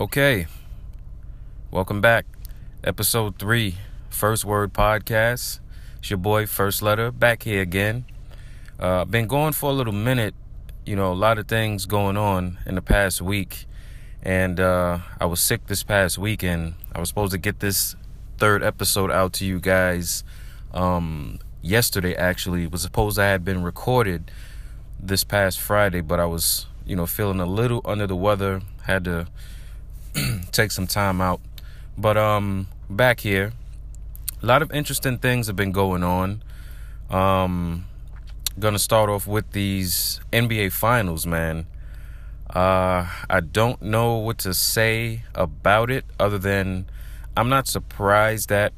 Okay. 0.00 0.46
Welcome 1.70 2.00
back. 2.00 2.24
Episode 2.82 3.38
3, 3.38 3.74
First 4.08 4.46
Word 4.46 4.72
Podcast. 4.72 5.60
It's 5.98 6.08
your 6.08 6.16
boy, 6.16 6.46
First 6.46 6.80
Letter, 6.80 7.10
back 7.10 7.42
here 7.42 7.60
again. 7.60 8.06
Uh, 8.78 9.04
been 9.04 9.26
going 9.26 9.52
for 9.52 9.68
a 9.68 9.74
little 9.74 9.92
minute. 9.92 10.34
You 10.86 10.96
know, 10.96 11.12
a 11.12 11.14
lot 11.14 11.36
of 11.36 11.48
things 11.48 11.84
going 11.84 12.16
on 12.16 12.56
in 12.64 12.76
the 12.76 12.80
past 12.80 13.20
week. 13.20 13.66
And 14.22 14.58
uh, 14.58 15.00
I 15.20 15.26
was 15.26 15.38
sick 15.38 15.66
this 15.66 15.82
past 15.82 16.16
weekend. 16.16 16.76
I 16.94 16.98
was 16.98 17.10
supposed 17.10 17.32
to 17.32 17.38
get 17.38 17.60
this 17.60 17.94
third 18.38 18.62
episode 18.62 19.10
out 19.10 19.34
to 19.34 19.44
you 19.44 19.60
guys 19.60 20.24
um, 20.72 21.40
yesterday, 21.60 22.14
actually. 22.14 22.62
It 22.62 22.72
was 22.72 22.80
supposed 22.80 23.16
to 23.16 23.22
have 23.22 23.44
been 23.44 23.62
recorded 23.62 24.30
this 24.98 25.24
past 25.24 25.60
Friday, 25.60 26.00
but 26.00 26.18
I 26.18 26.24
was, 26.24 26.68
you 26.86 26.96
know, 26.96 27.04
feeling 27.04 27.38
a 27.38 27.44
little 27.44 27.82
under 27.84 28.06
the 28.06 28.16
weather. 28.16 28.62
Had 28.84 29.04
to 29.04 29.26
take 30.52 30.70
some 30.70 30.86
time 30.86 31.20
out. 31.20 31.40
But 31.96 32.16
um 32.16 32.68
back 32.88 33.20
here, 33.20 33.52
a 34.42 34.46
lot 34.46 34.62
of 34.62 34.72
interesting 34.72 35.18
things 35.18 35.46
have 35.46 35.56
been 35.56 35.72
going 35.72 36.02
on. 36.02 36.42
Um 37.10 37.86
gonna 38.58 38.78
start 38.78 39.08
off 39.08 39.26
with 39.26 39.52
these 39.52 40.20
NBA 40.32 40.72
finals, 40.72 41.26
man. 41.26 41.66
Uh 42.48 43.06
I 43.28 43.40
don't 43.40 43.80
know 43.82 44.16
what 44.16 44.38
to 44.38 44.54
say 44.54 45.24
about 45.34 45.90
it 45.90 46.04
other 46.18 46.38
than 46.38 46.86
I'm 47.36 47.48
not 47.48 47.68
surprised 47.68 48.48
that 48.48 48.72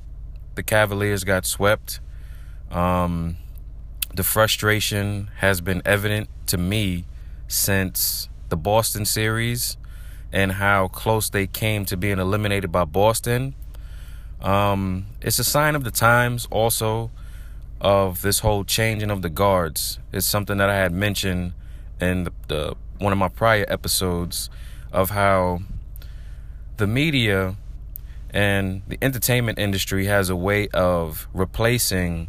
the 0.54 0.62
Cavaliers 0.62 1.24
got 1.24 1.46
swept. 1.46 2.00
Um 2.70 3.36
the 4.14 4.22
frustration 4.22 5.30
has 5.38 5.62
been 5.62 5.80
evident 5.86 6.28
to 6.46 6.58
me 6.58 7.06
since 7.48 8.28
the 8.50 8.56
Boston 8.56 9.06
series 9.06 9.78
and 10.32 10.52
how 10.52 10.88
close 10.88 11.28
they 11.30 11.46
came 11.46 11.84
to 11.86 11.96
being 11.96 12.18
eliminated 12.18 12.72
by 12.72 12.84
Boston. 12.84 13.54
Um, 14.40 15.06
it's 15.20 15.38
a 15.38 15.44
sign 15.44 15.74
of 15.76 15.84
the 15.84 15.90
times, 15.90 16.48
also, 16.50 17.10
of 17.80 18.22
this 18.22 18.40
whole 18.40 18.64
changing 18.64 19.10
of 19.10 19.22
the 19.22 19.28
guards. 19.28 19.98
It's 20.12 20.26
something 20.26 20.56
that 20.58 20.70
I 20.70 20.76
had 20.76 20.92
mentioned 20.92 21.52
in 22.00 22.24
the, 22.24 22.32
the 22.48 22.74
one 22.98 23.12
of 23.12 23.18
my 23.18 23.28
prior 23.28 23.64
episodes 23.68 24.48
of 24.92 25.10
how 25.10 25.60
the 26.76 26.86
media 26.86 27.56
and 28.30 28.82
the 28.88 28.98
entertainment 29.02 29.58
industry 29.58 30.06
has 30.06 30.30
a 30.30 30.36
way 30.36 30.68
of 30.68 31.28
replacing 31.34 32.28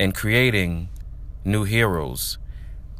and 0.00 0.14
creating 0.14 0.88
new 1.44 1.64
heroes. 1.64 2.38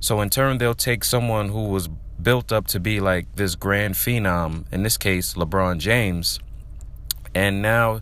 So 0.00 0.20
in 0.20 0.28
turn, 0.28 0.58
they'll 0.58 0.74
take 0.74 1.02
someone 1.02 1.48
who 1.48 1.68
was 1.68 1.88
built 2.24 2.50
up 2.50 2.66
to 2.68 2.80
be 2.80 2.98
like 2.98 3.26
this 3.36 3.54
grand 3.54 3.94
phenom, 3.94 4.64
in 4.72 4.82
this 4.82 4.96
case, 4.96 5.34
LeBron 5.34 5.78
James. 5.78 6.40
And 7.34 7.62
now 7.62 8.00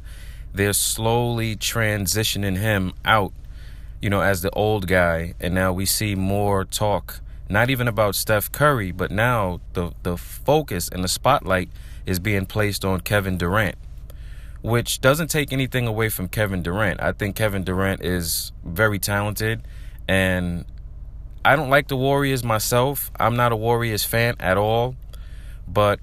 they're 0.55 0.73
slowly 0.73 1.57
transitioning 1.57 2.57
him 2.57 2.93
out, 3.05 3.33
you 4.01 4.09
know, 4.09 4.23
as 4.23 4.41
the 4.43 4.51
old 4.51 4.87
guy. 4.87 5.35
And 5.41 5.55
now 5.55 5.73
we 5.73 5.85
see 5.85 6.15
more 6.15 6.65
talk, 6.65 7.21
not 7.51 7.69
even 7.69 7.89
about 7.89 8.15
Steph 8.15 8.51
Curry, 8.53 8.93
but 8.93 9.11
now 9.11 9.61
the, 9.75 9.93
the 10.03 10.17
focus 10.17 10.89
and 10.89 11.03
the 11.03 11.09
spotlight 11.09 11.69
is 12.07 12.19
being 12.19 12.47
placed 12.47 12.85
on 12.85 13.01
Kevin 13.01 13.37
Durant, 13.37 13.77
which 14.63 15.01
doesn't 15.01 15.29
take 15.29 15.53
anything 15.53 15.87
away 15.87 16.09
from 16.09 16.29
Kevin 16.29 16.63
Durant. 16.63 17.03
I 17.03 17.13
think 17.13 17.37
Kevin 17.37 17.65
Durant 17.65 18.03
is 18.03 18.53
very 18.65 18.99
talented 18.99 19.63
and 20.09 20.65
I 21.45 21.57
don't 21.57 21.71
like 21.71 21.89
the 21.89 21.97
Warriors 21.97 22.45
myself. 22.45 23.11
I'm 23.19 23.35
not 23.35 23.51
a 23.51 23.57
Warriors 23.57 24.05
fan 24.05 24.37
at 24.39 24.57
all, 24.57 24.95
but 25.67 25.99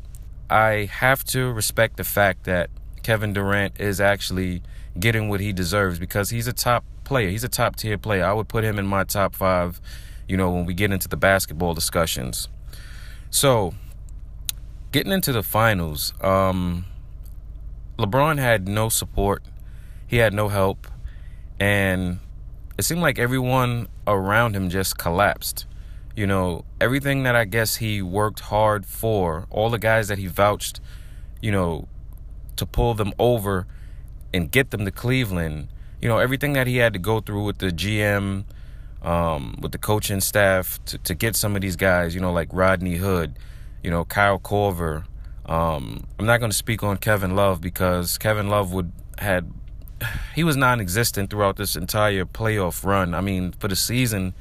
I 0.49 0.89
have 0.91 1.23
to 1.25 1.51
respect 1.51 1.95
the 1.95 2.03
fact 2.03 2.43
that 2.43 2.69
Kevin 3.03 3.31
Durant 3.31 3.79
is 3.79 4.01
actually 4.01 4.61
getting 4.99 5.29
what 5.29 5.39
he 5.39 5.53
deserves 5.53 5.97
because 5.97 6.29
he's 6.29 6.47
a 6.47 6.53
top 6.53 6.83
player. 7.05 7.29
He's 7.29 7.45
a 7.45 7.49
top 7.49 7.78
tier 7.78 7.97
player. 7.97 8.25
I 8.25 8.33
would 8.33 8.49
put 8.49 8.66
him 8.66 8.78
in 8.78 8.85
my 8.85 9.05
top 9.05 9.33
five, 9.33 9.79
you 10.28 10.35
know, 10.35 10.51
when 10.51 10.66
we 10.66 10.73
get 10.73 10.91
into 10.91 11.07
the 11.07 11.17
basketball 11.17 11.73
discussions. 11.73 12.49
So, 13.29 13.73
getting 14.91 15.13
into 15.13 15.31
the 15.31 15.44
finals, 15.44 16.13
um, 16.22 16.85
LeBron 17.97 18.39
had 18.39 18.67
no 18.67 18.89
support, 18.89 19.44
he 20.05 20.17
had 20.17 20.33
no 20.33 20.49
help, 20.49 20.88
and 21.59 22.19
it 22.78 22.83
seemed 22.83 23.01
like 23.01 23.19
everyone 23.19 23.88
around 24.14 24.56
him 24.56 24.70
just 24.70 24.97
collapsed. 24.97 25.66
You 26.16 26.28
know, 26.28 26.66
everything 26.81 27.24
that 27.24 27.36
I 27.36 27.46
guess 27.46 27.78
he 27.78 28.02
worked 28.02 28.42
hard 28.42 28.86
for, 28.86 29.47
all 29.50 29.70
the 29.70 29.80
guys 29.80 30.08
that 30.09 30.18
he 30.18 30.28
vouched, 30.28 30.81
you 31.42 31.52
know, 31.52 31.88
to 32.58 32.66
pull 32.66 32.94
them 32.94 33.14
over 33.18 33.68
and 34.34 34.52
get 34.52 34.72
them 34.72 34.86
to 34.86 34.92
Cleveland, 34.92 35.70
you 36.02 36.09
know, 36.09 36.18
everything 36.18 36.53
that 36.53 36.68
he 36.68 36.78
had 36.78 36.94
to 36.94 37.00
go 37.00 37.20
through 37.22 37.46
with 37.46 37.59
the 37.59 37.70
GM, 37.70 38.44
um, 39.02 39.58
with 39.62 39.72
the 39.72 39.78
coaching 39.78 40.20
staff 40.20 40.80
to, 40.86 40.97
to 41.00 41.16
get 41.16 41.36
some 41.36 41.56
of 41.56 41.62
these 41.62 41.76
guys, 41.76 42.14
you 42.14 42.22
know, 42.22 42.31
like 42.31 42.50
Rodney 42.52 42.97
Hood, 42.97 43.38
you 43.84 43.90
know, 43.90 44.03
Kyle 44.06 44.40
Korver. 44.40 45.06
Um, 45.46 46.06
I'm 46.20 46.26
not 46.26 46.40
going 46.40 46.52
to 46.52 46.58
speak 46.58 46.84
on 46.84 46.97
Kevin 46.97 47.36
Love 47.36 47.62
because 47.62 48.18
Kevin 48.18 48.50
Love 48.50 48.74
would 48.74 48.91
had 49.18 49.52
he 50.35 50.43
was 50.43 50.55
non-existent 50.55 51.29
throughout 51.29 51.57
this 51.57 51.75
entire 51.75 52.25
playoff 52.25 52.83
run. 52.83 53.13
I 53.13 53.21
mean, 53.21 53.51
for 53.53 53.67
the 53.67 53.75
season, 53.75 54.33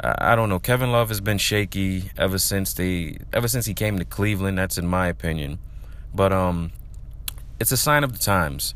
I 0.00 0.34
don't 0.34 0.48
know. 0.48 0.58
Kevin 0.58 0.90
Love 0.90 1.08
has 1.08 1.20
been 1.20 1.38
shaky 1.38 2.10
ever 2.18 2.38
since 2.38 2.74
they 2.74 3.18
ever 3.32 3.46
since 3.46 3.66
he 3.66 3.74
came 3.74 3.98
to 3.98 4.04
Cleveland. 4.04 4.58
That's 4.58 4.76
in 4.76 4.86
my 4.86 5.06
opinion, 5.06 5.58
but 6.12 6.32
um, 6.32 6.72
it's 7.60 7.70
a 7.70 7.76
sign 7.76 8.02
of 8.02 8.12
the 8.12 8.18
times. 8.18 8.74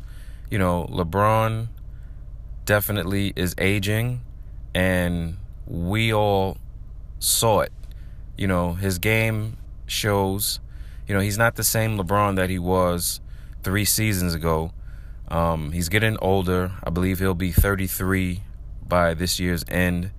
You 0.49 0.57
know, 0.57 0.87
LeBron 0.89 1.67
definitely 2.65 3.33
is 3.35 3.53
aging, 3.57 4.21
and 4.73 5.37
we 5.67 6.13
all 6.13 6.57
saw 7.19 7.61
it. 7.61 7.73
You 8.37 8.47
know, 8.47 8.73
his 8.73 8.97
game 8.97 9.57
shows. 9.87 10.61
You 11.05 11.15
know, 11.15 11.21
he's 11.21 11.37
not 11.37 11.55
the 11.55 11.63
same 11.63 11.97
LeBron 11.97 12.37
that 12.37 12.49
he 12.49 12.59
was 12.59 13.19
three 13.61 13.85
seasons 13.85 14.33
ago 14.33 14.71
um, 15.29 15.71
he's 15.71 15.89
getting 15.89 16.17
older. 16.21 16.71
I 16.83 16.89
believe 16.89 17.19
he'll 17.19 17.35
be 17.35 17.51
33 17.51 18.41
by 18.87 19.13
this 19.13 19.39
year's 19.39 19.63
end. 19.67 20.11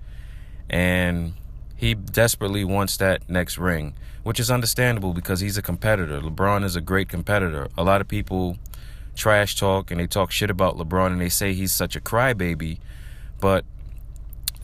And 0.68 1.34
he 1.76 1.94
desperately 1.94 2.64
wants 2.64 2.96
that 2.98 3.28
next 3.28 3.58
ring, 3.58 3.94
which 4.22 4.38
is 4.38 4.50
understandable 4.50 5.12
because 5.12 5.40
he's 5.40 5.58
a 5.58 5.62
competitor. 5.62 6.20
LeBron 6.20 6.64
is 6.64 6.76
a 6.76 6.80
great 6.80 7.08
competitor. 7.08 7.68
A 7.76 7.82
lot 7.82 8.00
of 8.00 8.06
people 8.06 8.56
trash 9.16 9.56
talk 9.56 9.90
and 9.90 9.98
they 9.98 10.06
talk 10.06 10.30
shit 10.30 10.50
about 10.50 10.76
LeBron 10.76 11.08
and 11.08 11.20
they 11.20 11.28
say 11.28 11.54
he's 11.54 11.72
such 11.72 11.96
a 11.96 12.00
crybaby. 12.00 12.78
But, 13.40 13.64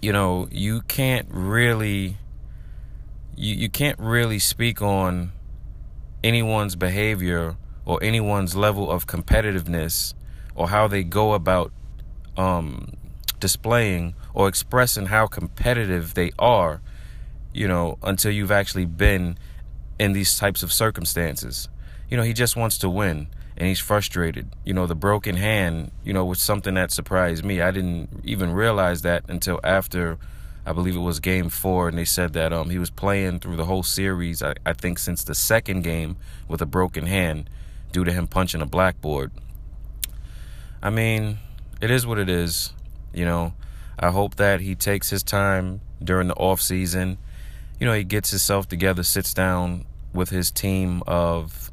you 0.00 0.12
know, 0.12 0.48
you 0.50 0.82
can't 0.82 1.26
really. 1.30 2.18
You, 3.38 3.54
you 3.54 3.68
can't 3.68 3.98
really 3.98 4.38
speak 4.38 4.80
on 4.80 5.32
anyone's 6.24 6.74
behavior 6.74 7.56
or 7.84 8.02
anyone's 8.02 8.56
level 8.56 8.90
of 8.90 9.06
competitiveness 9.06 10.14
or 10.56 10.68
how 10.68 10.88
they 10.88 11.04
go 11.04 11.34
about 11.34 11.70
um, 12.36 12.92
displaying 13.38 14.14
or 14.34 14.48
expressing 14.48 15.06
how 15.06 15.26
competitive 15.26 16.14
they 16.14 16.32
are, 16.38 16.80
you 17.52 17.68
know, 17.68 17.98
until 18.02 18.32
you've 18.32 18.50
actually 18.50 18.86
been 18.86 19.38
in 19.98 20.12
these 20.12 20.38
types 20.38 20.62
of 20.62 20.72
circumstances. 20.72 21.68
You 22.10 22.16
know, 22.16 22.22
he 22.22 22.32
just 22.32 22.56
wants 22.56 22.78
to 22.78 22.90
win 22.90 23.28
and 23.56 23.68
he's 23.68 23.80
frustrated. 23.80 24.48
You 24.64 24.74
know, 24.74 24.86
the 24.86 24.94
broken 24.94 25.36
hand, 25.36 25.90
you 26.04 26.12
know, 26.12 26.24
was 26.24 26.40
something 26.40 26.74
that 26.74 26.90
surprised 26.90 27.44
me. 27.44 27.60
I 27.60 27.70
didn't 27.70 28.08
even 28.24 28.52
realize 28.52 29.02
that 29.02 29.24
until 29.28 29.60
after 29.64 30.18
I 30.66 30.72
believe 30.72 30.96
it 30.96 31.00
was 31.00 31.20
game 31.20 31.48
four, 31.48 31.88
and 31.88 31.96
they 31.96 32.04
said 32.04 32.32
that 32.32 32.52
um 32.52 32.70
he 32.70 32.78
was 32.78 32.90
playing 32.90 33.38
through 33.38 33.56
the 33.56 33.64
whole 33.64 33.84
series, 33.84 34.42
I, 34.42 34.54
I 34.66 34.72
think 34.72 34.98
since 34.98 35.22
the 35.22 35.34
second 35.34 35.82
game 35.82 36.16
with 36.48 36.60
a 36.60 36.66
broken 36.66 37.06
hand 37.06 37.48
due 37.92 38.04
to 38.04 38.12
him 38.12 38.26
punching 38.26 38.60
a 38.60 38.66
blackboard. 38.66 39.30
I 40.82 40.90
mean, 40.90 41.38
it 41.80 41.90
is 41.90 42.06
what 42.06 42.18
it 42.18 42.28
is. 42.28 42.72
You 43.12 43.24
know, 43.24 43.54
I 43.98 44.10
hope 44.10 44.36
that 44.36 44.60
he 44.60 44.74
takes 44.74 45.10
his 45.10 45.22
time 45.22 45.80
during 46.02 46.28
the 46.28 46.34
off 46.34 46.60
season. 46.60 47.18
You 47.80 47.86
know, 47.86 47.94
he 47.94 48.04
gets 48.04 48.30
himself 48.30 48.68
together, 48.68 49.02
sits 49.02 49.34
down 49.34 49.84
with 50.12 50.30
his 50.30 50.50
team 50.50 51.02
of, 51.06 51.70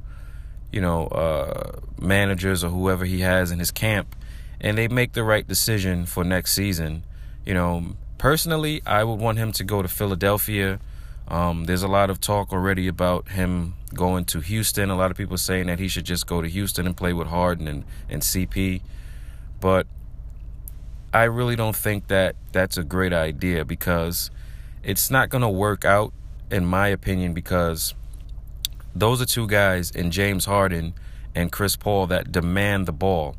you 0.72 0.82
know, 0.82 1.08
uh, 1.08 1.80
managers 2.00 2.64
or 2.64 2.70
whoever 2.70 3.06
he 3.06 3.22
has 3.22 3.52
in 3.52 3.60
his 3.60 3.72
camp, 3.72 4.16
and 4.60 4.78
they 4.78 4.88
make 4.88 5.14
the 5.14 5.24
right 5.24 5.48
decision 5.48 6.06
for 6.06 6.24
next 6.24 6.54
season. 6.54 7.04
You 7.46 7.54
know, 7.54 7.96
personally, 8.18 8.82
I 8.86 9.04
would 9.04 9.20
want 9.20 9.38
him 9.38 9.52
to 9.54 9.64
go 9.64 9.82
to 9.82 9.88
Philadelphia. 9.88 10.80
Um, 11.28 11.66
there's 11.66 11.84
a 11.84 11.88
lot 11.88 12.10
of 12.10 12.20
talk 12.20 12.52
already 12.52 12.88
about 12.88 13.30
him 13.30 13.76
going 13.94 14.26
to 14.26 14.40
Houston. 14.40 14.90
A 14.90 14.96
lot 14.96 15.12
of 15.12 15.18
people 15.18 15.38
saying 15.38 15.68
that 15.68 15.80
he 15.80 15.88
should 15.88 16.06
just 16.06 16.28
go 16.28 16.42
to 16.42 16.48
Houston 16.48 16.86
and 16.86 16.96
play 16.96 17.14
with 17.14 17.28
Harden 17.28 17.68
and, 17.68 17.84
and 18.10 18.22
CP. 18.22 18.82
But 19.60 19.88
I 21.14 21.24
really 21.24 21.56
don't 21.56 21.76
think 21.76 22.08
that 22.08 22.36
that's 22.52 22.78
a 22.78 22.84
great 22.84 23.14
idea 23.14 23.66
because 23.66 24.32
it's 24.84 25.12
not 25.12 25.30
going 25.30 25.42
to 25.42 25.50
work 25.50 25.86
out, 25.86 26.12
in 26.52 26.66
my 26.66 26.88
opinion, 26.88 27.34
because 27.34 27.94
those 28.96 29.22
are 29.22 29.26
two 29.26 29.48
guys 29.48 29.92
in 29.92 30.12
James 30.12 30.46
Harden 30.46 30.94
and 31.36 31.52
Chris 31.52 31.76
Paul 31.76 32.08
that 32.08 32.32
demand 32.32 32.86
the 32.86 32.92
ball 32.92 33.36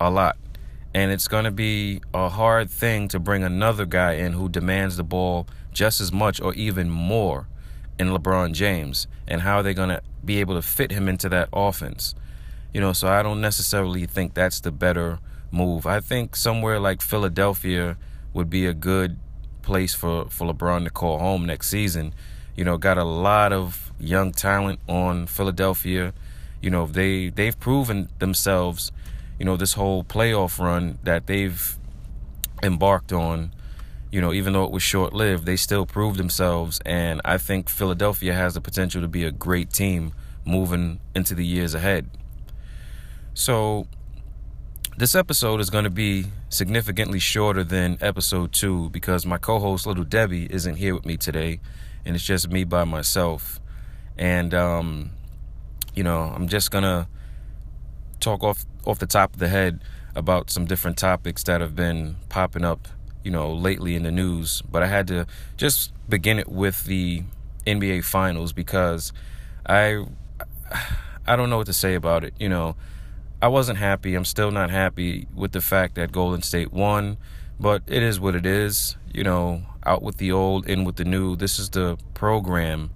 a 0.00 0.10
lot. 0.10 0.36
And 0.94 1.10
it's 1.10 1.26
going 1.26 1.44
to 1.44 1.50
be 1.50 2.00
a 2.12 2.28
hard 2.28 2.70
thing 2.70 3.08
to 3.08 3.18
bring 3.18 3.42
another 3.42 3.84
guy 3.84 4.12
in 4.12 4.34
who 4.34 4.48
demands 4.48 4.96
the 4.96 5.02
ball 5.02 5.46
just 5.72 6.00
as 6.00 6.12
much 6.12 6.40
or 6.40 6.54
even 6.54 6.88
more 6.88 7.48
in 7.98 8.08
LeBron 8.08 8.52
James. 8.52 9.06
And 9.26 9.42
how 9.42 9.58
are 9.58 9.62
they 9.62 9.74
going 9.74 9.88
to 9.88 10.02
be 10.24 10.40
able 10.40 10.54
to 10.54 10.62
fit 10.62 10.90
him 10.90 11.08
into 11.08 11.28
that 11.30 11.48
offense? 11.52 12.14
You 12.72 12.80
know, 12.80 12.92
so 12.92 13.08
I 13.08 13.22
don't 13.22 13.40
necessarily 13.40 14.06
think 14.06 14.34
that's 14.34 14.60
the 14.60 14.72
better 14.72 15.20
move. 15.50 15.86
I 15.86 16.00
think 16.00 16.36
somewhere 16.36 16.80
like 16.80 17.00
Philadelphia 17.00 17.96
would 18.32 18.50
be 18.50 18.66
a 18.66 18.74
good 18.74 19.18
place 19.62 19.94
for, 19.94 20.26
for 20.28 20.52
LeBron 20.52 20.84
to 20.84 20.90
call 20.90 21.18
home 21.18 21.46
next 21.46 21.68
season. 21.68 22.14
You 22.56 22.64
know, 22.64 22.76
got 22.78 22.98
a 22.98 23.04
lot 23.04 23.52
of 23.52 23.92
young 23.98 24.32
talent 24.32 24.80
on 24.88 25.26
Philadelphia. 25.26 26.12
You 26.60 26.70
know, 26.70 26.86
they 26.86 27.28
they've 27.28 27.58
proven 27.58 28.08
themselves 28.18 28.90
you 29.38 29.44
know, 29.44 29.56
this 29.56 29.74
whole 29.74 30.04
playoff 30.04 30.58
run 30.58 30.98
that 31.02 31.26
they've 31.26 31.76
embarked 32.62 33.12
on, 33.12 33.52
you 34.14 34.20
know, 34.20 34.32
even 34.32 34.52
though 34.52 34.62
it 34.62 34.70
was 34.70 34.84
short 34.84 35.12
lived, 35.12 35.44
they 35.44 35.56
still 35.56 35.84
proved 35.86 36.20
themselves. 36.20 36.80
And 36.86 37.20
I 37.24 37.36
think 37.36 37.68
Philadelphia 37.68 38.32
has 38.32 38.54
the 38.54 38.60
potential 38.60 39.02
to 39.02 39.08
be 39.08 39.24
a 39.24 39.32
great 39.32 39.72
team 39.72 40.12
moving 40.44 41.00
into 41.16 41.34
the 41.34 41.44
years 41.44 41.74
ahead. 41.74 42.08
So, 43.34 43.88
this 44.96 45.16
episode 45.16 45.58
is 45.58 45.68
going 45.68 45.82
to 45.82 45.90
be 45.90 46.26
significantly 46.48 47.18
shorter 47.18 47.64
than 47.64 47.98
episode 48.00 48.52
two 48.52 48.88
because 48.90 49.26
my 49.26 49.36
co 49.36 49.58
host, 49.58 49.84
Little 49.84 50.04
Debbie, 50.04 50.46
isn't 50.48 50.76
here 50.76 50.94
with 50.94 51.04
me 51.04 51.16
today. 51.16 51.58
And 52.04 52.14
it's 52.14 52.24
just 52.24 52.48
me 52.48 52.62
by 52.62 52.84
myself. 52.84 53.58
And, 54.16 54.54
um, 54.54 55.10
you 55.96 56.04
know, 56.04 56.32
I'm 56.32 56.46
just 56.46 56.70
going 56.70 56.84
to 56.84 57.08
talk 58.20 58.44
off 58.44 58.64
off 58.86 59.00
the 59.00 59.08
top 59.08 59.32
of 59.32 59.40
the 59.40 59.48
head 59.48 59.80
about 60.14 60.50
some 60.50 60.66
different 60.66 60.98
topics 60.98 61.42
that 61.42 61.60
have 61.60 61.74
been 61.74 62.14
popping 62.28 62.64
up, 62.64 62.86
you 63.24 63.30
know, 63.30 63.52
lately 63.52 63.96
in 63.96 64.02
the 64.02 64.12
news. 64.12 64.62
But 64.70 64.82
I 64.82 64.86
had 64.86 65.08
to 65.08 65.26
just 65.56 65.92
begin 66.08 66.38
it 66.38 66.48
with 66.48 66.84
the 66.84 67.24
NBA 67.66 68.04
Finals 68.04 68.52
because 68.52 69.12
I 69.66 70.04
I 71.26 71.36
don't 71.36 71.50
know 71.50 71.56
what 71.56 71.66
to 71.66 71.72
say 71.72 71.94
about 71.94 72.22
it. 72.22 72.34
You 72.38 72.48
know, 72.48 72.76
I 73.40 73.48
wasn't 73.48 73.78
happy. 73.78 74.14
I'm 74.14 74.24
still 74.24 74.50
not 74.50 74.70
happy 74.70 75.26
with 75.34 75.52
the 75.52 75.60
fact 75.60 75.94
that 75.96 76.12
Golden 76.12 76.42
State 76.42 76.72
won, 76.72 77.16
but 77.58 77.82
it 77.86 78.02
is 78.02 78.20
what 78.20 78.34
it 78.34 78.46
is. 78.46 78.96
You 79.12 79.24
know, 79.24 79.62
out 79.84 80.02
with 80.02 80.18
the 80.18 80.30
old, 80.32 80.68
in 80.68 80.84
with 80.84 80.96
the 80.96 81.04
new. 81.04 81.36
This 81.36 81.58
is 81.58 81.70
the 81.70 81.96
program, 82.12 82.90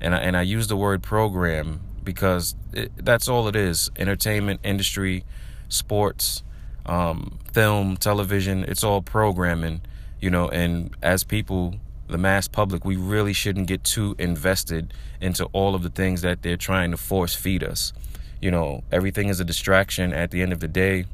and 0.00 0.14
I, 0.14 0.18
and 0.18 0.36
I 0.36 0.42
use 0.42 0.68
the 0.68 0.76
word 0.76 1.02
program 1.02 1.80
because 2.04 2.54
it, 2.72 2.92
that's 2.96 3.28
all 3.28 3.48
it 3.48 3.56
is 3.56 3.90
entertainment 3.96 4.60
industry 4.62 5.24
sports 5.68 6.42
um, 6.86 7.38
film 7.52 7.96
television 7.96 8.64
it's 8.64 8.84
all 8.84 9.00
programming 9.00 9.80
you 10.20 10.30
know 10.30 10.48
and 10.48 10.94
as 11.02 11.24
people 11.24 11.74
the 12.08 12.18
mass 12.18 12.48
public 12.48 12.84
we 12.84 12.96
really 12.96 13.32
shouldn't 13.32 13.66
get 13.66 13.82
too 13.82 14.14
invested 14.18 14.92
into 15.20 15.44
all 15.46 15.74
of 15.74 15.82
the 15.82 15.88
things 15.88 16.22
that 16.22 16.42
they're 16.42 16.56
trying 16.56 16.90
to 16.90 16.96
force 16.96 17.34
feed 17.34 17.64
us. 17.64 17.92
You 18.40 18.50
know 18.50 18.84
everything 18.92 19.28
is 19.28 19.40
a 19.40 19.44
distraction 19.44 20.12
at 20.12 20.30
the 20.30 20.42
end 20.42 20.52
of 20.52 20.60
the 20.60 20.68
day 20.68 21.06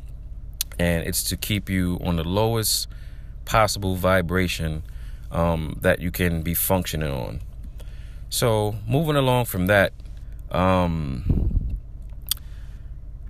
and 0.79 1.07
it's 1.07 1.23
to 1.25 1.37
keep 1.37 1.69
you 1.69 2.01
on 2.03 2.17
the 2.17 2.25
lowest 2.25 2.89
possible 3.45 3.97
vibration 3.97 4.83
um, 5.31 5.79
that 5.83 6.01
you 6.01 6.11
can 6.11 6.43
be 6.43 6.55
functioning 6.55 7.11
on. 7.11 7.41
So 8.31 8.77
moving 8.87 9.17
along 9.17 9.45
from 9.45 9.67
that 9.67 9.93
um, 10.51 11.77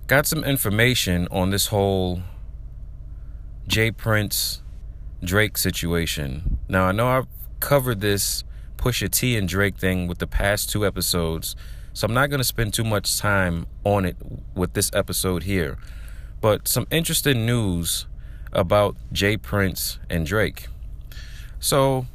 got 0.07 0.25
some 0.25 0.43
information 0.43 1.27
on 1.29 1.51
this 1.51 1.67
whole 1.67 2.21
J. 3.71 3.89
Prince 3.89 4.61
Drake 5.23 5.57
situation. 5.57 6.59
Now, 6.67 6.87
I 6.87 6.91
know 6.91 7.07
I've 7.07 7.27
covered 7.61 8.01
this 8.01 8.43
Pusha 8.75 9.09
T 9.09 9.37
and 9.37 9.47
Drake 9.47 9.77
thing 9.77 10.07
with 10.07 10.17
the 10.17 10.27
past 10.27 10.69
two 10.69 10.85
episodes, 10.85 11.55
so 11.93 12.05
I'm 12.05 12.13
not 12.13 12.29
going 12.29 12.41
to 12.41 12.43
spend 12.43 12.73
too 12.73 12.83
much 12.83 13.17
time 13.17 13.67
on 13.85 14.03
it 14.03 14.17
with 14.53 14.73
this 14.73 14.91
episode 14.93 15.43
here. 15.43 15.77
But 16.41 16.67
some 16.67 16.85
interesting 16.91 17.45
news 17.45 18.07
about 18.51 18.97
J. 19.13 19.37
Prince 19.37 19.99
and 20.09 20.25
Drake. 20.25 20.67
So, 21.61 22.07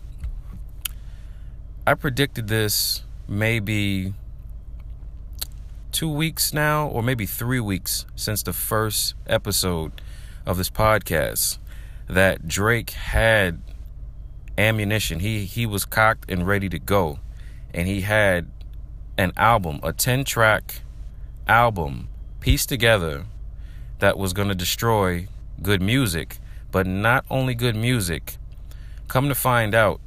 I 1.87 1.95
predicted 1.95 2.49
this 2.49 3.03
maybe 3.27 4.13
two 5.91 6.11
weeks 6.11 6.53
now, 6.53 6.87
or 6.87 7.03
maybe 7.03 7.25
three 7.25 7.61
weeks 7.61 8.05
since 8.15 8.43
the 8.43 8.53
first 8.53 9.15
episode 9.27 10.03
of 10.47 10.57
this 10.57 10.71
podcast, 10.71 11.59
that 12.09 12.47
Drake 12.47 12.91
had 12.91 13.61
ammunition. 14.57 15.21
He 15.21 15.45
he 15.45 15.67
was 15.67 15.85
cocked 15.85 16.31
and 16.31 16.47
ready 16.47 16.69
to 16.69 16.79
go, 16.79 17.19
and 17.75 17.87
he 17.87 18.03
had 18.03 18.51
an 19.19 19.33
album, 19.37 19.81
a 19.83 19.93
ten 19.93 20.25
track 20.25 20.81
album 21.49 22.09
pieced 22.41 22.69
together 22.69 23.27
that 23.99 24.19
was 24.19 24.33
going 24.33 24.49
to 24.49 24.55
destroy 24.55 25.27
G.O.O.D. 25.61 25.85
Music, 25.85 26.39
but 26.71 26.87
not 26.87 27.25
only 27.31 27.55
G.O.O.D. 27.55 27.79
Music. 27.79 28.37
Come 29.09 29.29
to 29.29 29.35
find 29.35 29.75
out, 29.75 30.01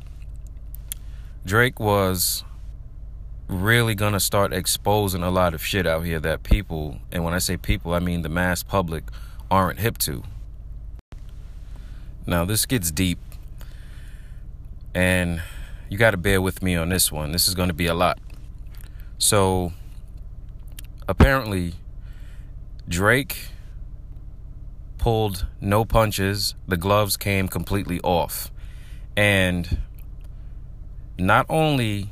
Drake 1.45 1.79
was 1.79 2.43
really 3.47 3.95
gonna 3.95 4.19
start 4.19 4.53
exposing 4.53 5.23
a 5.23 5.31
lot 5.31 5.53
of 5.53 5.65
shit 5.65 5.87
out 5.87 6.05
here 6.05 6.19
that 6.19 6.43
people, 6.43 6.99
and 7.11 7.23
when 7.23 7.33
I 7.33 7.39
say 7.39 7.57
people, 7.57 7.93
I 7.93 7.99
mean 7.99 8.21
the 8.21 8.29
mass 8.29 8.61
public, 8.61 9.05
aren't 9.51 9.79
hip 9.79 9.97
to. 9.99 10.23
Now, 12.25 12.45
this 12.45 12.65
gets 12.65 12.91
deep, 12.91 13.19
and 14.93 15.41
you 15.89 15.97
got 15.97 16.11
to 16.11 16.17
bear 16.17 16.41
with 16.41 16.61
me 16.61 16.75
on 16.75 16.89
this 16.89 17.11
one. 17.11 17.31
This 17.31 17.47
is 17.47 17.55
going 17.55 17.69
to 17.69 17.73
be 17.73 17.87
a 17.87 17.93
lot. 17.93 18.19
So, 19.17 19.73
apparently, 21.07 21.73
Drake 22.87 23.49
pulled 24.97 25.47
no 25.59 25.85
punches, 25.85 26.55
the 26.67 26.77
gloves 26.77 27.17
came 27.17 27.47
completely 27.47 27.99
off. 28.01 28.51
And 29.17 29.79
not 31.17 31.45
only 31.49 32.11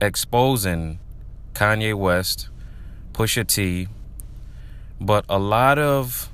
exposing 0.00 0.98
Kanye 1.54 1.94
West, 1.94 2.48
Pusha 3.12 3.46
T, 3.46 3.88
but 5.00 5.24
a 5.28 5.38
lot 5.38 5.78
of 5.78 6.30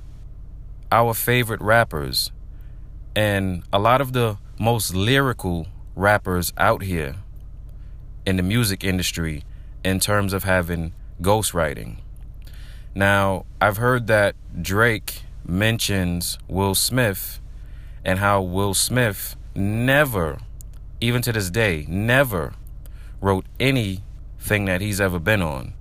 our 0.93 1.15
favorite 1.15 1.61
rappers 1.63 2.31
and 3.17 3.63
a 3.73 3.79
lot 3.79 4.03
of 4.03 4.13
the 4.13 4.37
most 4.61 4.95
lyrical 4.95 5.67
rappers 5.97 6.53
out 6.59 6.83
here 6.83 7.17
in 8.27 8.37
the 8.37 8.43
music 8.43 8.85
industry 8.85 9.43
in 9.83 9.99
terms 9.99 10.35
of 10.35 10.45
having 10.45 10.93
ghostwriting. 11.23 11.97
Now, 12.95 13.47
I've 13.59 13.79
heard 13.79 14.07
that 14.09 14.37
Drake 14.61 15.23
mentions 15.47 16.39
Will 16.47 16.75
Smith 16.75 17.41
and 18.05 18.19
how 18.19 18.43
Will 18.43 18.75
Smith 18.75 19.35
never, 19.55 20.41
even 21.01 21.23
to 21.23 21.33
this 21.33 21.49
day, 21.49 21.87
never 21.89 22.53
wrote 23.23 23.47
anything 23.59 24.67
that 24.67 24.83
he's 24.83 25.01
ever 25.01 25.19
been 25.19 25.41
on, 25.41 25.73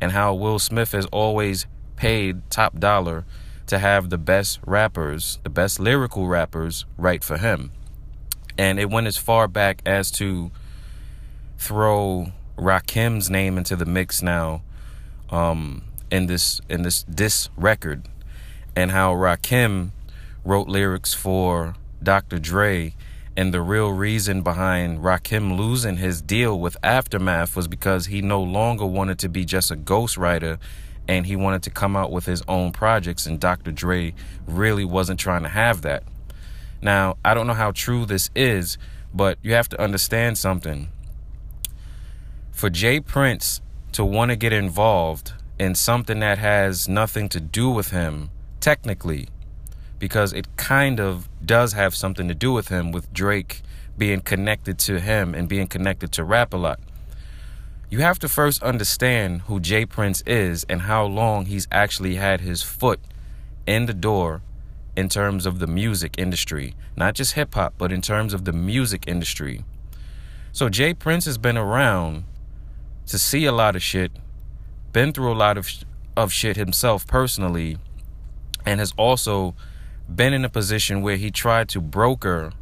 and 0.00 0.12
how 0.12 0.32
Will 0.32 0.58
Smith 0.58 0.92
has 0.92 1.04
always 1.06 1.66
paid 1.96 2.50
top 2.50 2.78
dollar 2.78 3.26
to 3.66 3.78
have 3.78 4.10
the 4.10 4.18
best 4.18 4.60
rappers, 4.66 5.38
the 5.42 5.50
best 5.50 5.80
lyrical 5.80 6.26
rappers, 6.26 6.84
write 6.96 7.24
for 7.24 7.38
him. 7.38 7.70
And 8.56 8.78
it 8.78 8.90
went 8.90 9.06
as 9.06 9.16
far 9.16 9.48
back 9.48 9.82
as 9.84 10.10
to 10.12 10.50
throw 11.58 12.32
Rakim's 12.56 13.30
name 13.30 13.58
into 13.58 13.74
the 13.74 13.86
mix 13.86 14.22
now 14.22 14.62
um, 15.30 15.82
in 16.10 16.26
this 16.26 16.60
in 16.68 16.82
this 16.82 17.04
this 17.08 17.48
record, 17.56 18.06
and 18.76 18.90
how 18.90 19.12
Rakim 19.14 19.90
wrote 20.44 20.68
lyrics 20.68 21.14
for 21.14 21.74
Dr. 22.02 22.38
Dre 22.38 22.94
and 23.36 23.52
the 23.52 23.60
real 23.60 23.90
reason 23.90 24.42
behind 24.42 25.00
Rakim 25.00 25.56
losing 25.56 25.96
his 25.96 26.22
deal 26.22 26.58
with 26.60 26.76
Aftermath 26.84 27.56
was 27.56 27.66
because 27.66 28.06
he 28.06 28.22
no 28.22 28.40
longer 28.40 28.86
wanted 28.86 29.18
to 29.20 29.28
be 29.28 29.44
just 29.44 29.70
a 29.72 29.76
ghostwriter 29.76 30.58
and 31.06 31.26
he 31.26 31.36
wanted 31.36 31.62
to 31.64 31.70
come 31.70 31.96
out 31.96 32.10
with 32.10 32.26
his 32.26 32.42
own 32.48 32.72
projects, 32.72 33.26
and 33.26 33.38
Dr. 33.38 33.70
Dre 33.72 34.14
really 34.46 34.84
wasn't 34.84 35.20
trying 35.20 35.42
to 35.42 35.48
have 35.48 35.82
that. 35.82 36.02
Now, 36.80 37.16
I 37.24 37.34
don't 37.34 37.46
know 37.46 37.54
how 37.54 37.72
true 37.72 38.06
this 38.06 38.30
is, 38.34 38.78
but 39.12 39.38
you 39.42 39.54
have 39.54 39.68
to 39.70 39.80
understand 39.80 40.38
something. 40.38 40.88
For 42.52 42.70
J. 42.70 43.00
Prince 43.00 43.60
to 43.92 44.04
want 44.04 44.30
to 44.30 44.36
get 44.36 44.52
involved 44.52 45.32
in 45.58 45.74
something 45.74 46.20
that 46.20 46.38
has 46.38 46.88
nothing 46.88 47.28
to 47.30 47.40
do 47.40 47.70
with 47.70 47.90
him, 47.90 48.30
technically, 48.60 49.28
because 49.98 50.32
it 50.32 50.56
kind 50.56 51.00
of 51.00 51.28
does 51.44 51.72
have 51.72 51.94
something 51.94 52.28
to 52.28 52.34
do 52.34 52.52
with 52.52 52.68
him 52.68 52.92
with 52.92 53.12
Drake 53.12 53.62
being 53.96 54.20
connected 54.20 54.78
to 54.80 55.00
him 55.00 55.34
and 55.34 55.48
being 55.48 55.66
connected 55.66 56.10
to 56.12 56.24
rap 56.24 56.52
a 56.52 56.56
lot. 56.56 56.80
You 57.94 58.00
have 58.00 58.18
to 58.18 58.28
first 58.28 58.60
understand 58.60 59.42
who 59.42 59.60
J. 59.60 59.86
Prince 59.86 60.20
is 60.26 60.66
and 60.68 60.82
how 60.82 61.04
long 61.04 61.46
he's 61.46 61.68
actually 61.70 62.16
had 62.16 62.40
his 62.40 62.60
foot 62.60 62.98
in 63.68 63.86
the 63.86 63.94
door 63.94 64.42
in 64.96 65.08
terms 65.08 65.46
of 65.46 65.60
the 65.60 65.68
music 65.68 66.16
industry. 66.18 66.74
Not 66.96 67.14
just 67.14 67.34
hip 67.34 67.54
hop, 67.54 67.74
but 67.78 67.92
in 67.92 68.02
terms 68.02 68.34
of 68.34 68.46
the 68.46 68.52
music 68.52 69.04
industry. 69.06 69.64
So 70.50 70.68
J. 70.68 70.92
Prince 70.92 71.24
has 71.26 71.38
been 71.38 71.56
around 71.56 72.24
to 73.06 73.16
see 73.16 73.44
a 73.44 73.52
lot 73.52 73.76
of 73.76 73.82
shit, 73.82 74.10
been 74.92 75.12
through 75.12 75.32
a 75.32 75.38
lot 75.38 75.56
of 75.56 75.68
of 76.16 76.32
shit 76.32 76.56
himself 76.56 77.06
personally, 77.06 77.78
and 78.66 78.80
has 78.80 78.92
also 78.98 79.54
been 80.12 80.32
in 80.32 80.44
a 80.44 80.48
position 80.48 81.00
where 81.00 81.16
he 81.16 81.30
tried 81.30 81.68
to 81.68 81.80
broker 81.80 82.52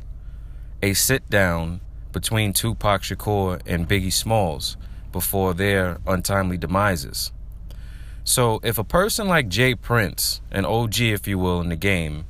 a 0.82 0.92
sit 0.92 1.30
down 1.30 1.80
between 2.12 2.52
Tupac 2.52 3.00
Shakur 3.00 3.62
and 3.64 3.88
Biggie 3.88 4.12
Smalls 4.12 4.76
before 5.12 5.54
their 5.54 5.98
untimely 6.06 6.58
demises. 6.58 7.32
So, 8.24 8.60
if 8.62 8.78
a 8.78 8.84
person 8.84 9.28
like 9.28 9.48
J. 9.48 9.74
Prince, 9.74 10.40
an 10.50 10.64
OG, 10.64 11.00
if 11.00 11.26
you 11.26 11.38
will, 11.38 11.60
in 11.60 11.68
the 11.68 11.76
game, 11.76 12.24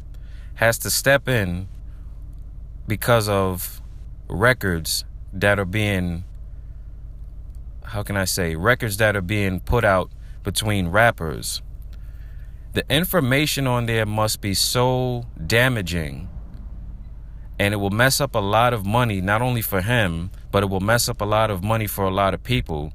has 0.54 0.78
to 0.78 0.90
step 0.90 1.28
in 1.28 1.68
because 2.86 3.28
of 3.28 3.82
records 4.28 5.04
that 5.32 5.58
are 5.58 5.66
being, 5.66 6.24
how 7.84 8.02
can 8.02 8.16
I 8.16 8.24
say, 8.24 8.56
records 8.56 8.96
that 8.96 9.16
are 9.16 9.22
being 9.22 9.60
put 9.60 9.84
out 9.84 10.10
between 10.42 10.88
rappers, 10.88 11.62
the 12.72 12.84
information 12.88 13.66
on 13.66 13.86
there 13.86 14.06
must 14.06 14.40
be 14.40 14.54
so 14.54 15.26
damaging 15.46 16.28
and 17.58 17.74
it 17.74 17.76
will 17.76 17.90
mess 17.90 18.20
up 18.20 18.34
a 18.34 18.40
lot 18.40 18.72
of 18.72 18.84
money, 18.84 19.20
not 19.20 19.42
only 19.42 19.62
for 19.62 19.82
him, 19.82 20.30
but 20.52 20.62
it 20.62 20.66
will 20.70 20.80
mess 20.80 21.08
up 21.08 21.20
a 21.20 21.24
lot 21.24 21.50
of 21.50 21.64
money 21.64 21.88
for 21.88 22.04
a 22.04 22.10
lot 22.10 22.34
of 22.34 22.44
people. 22.44 22.92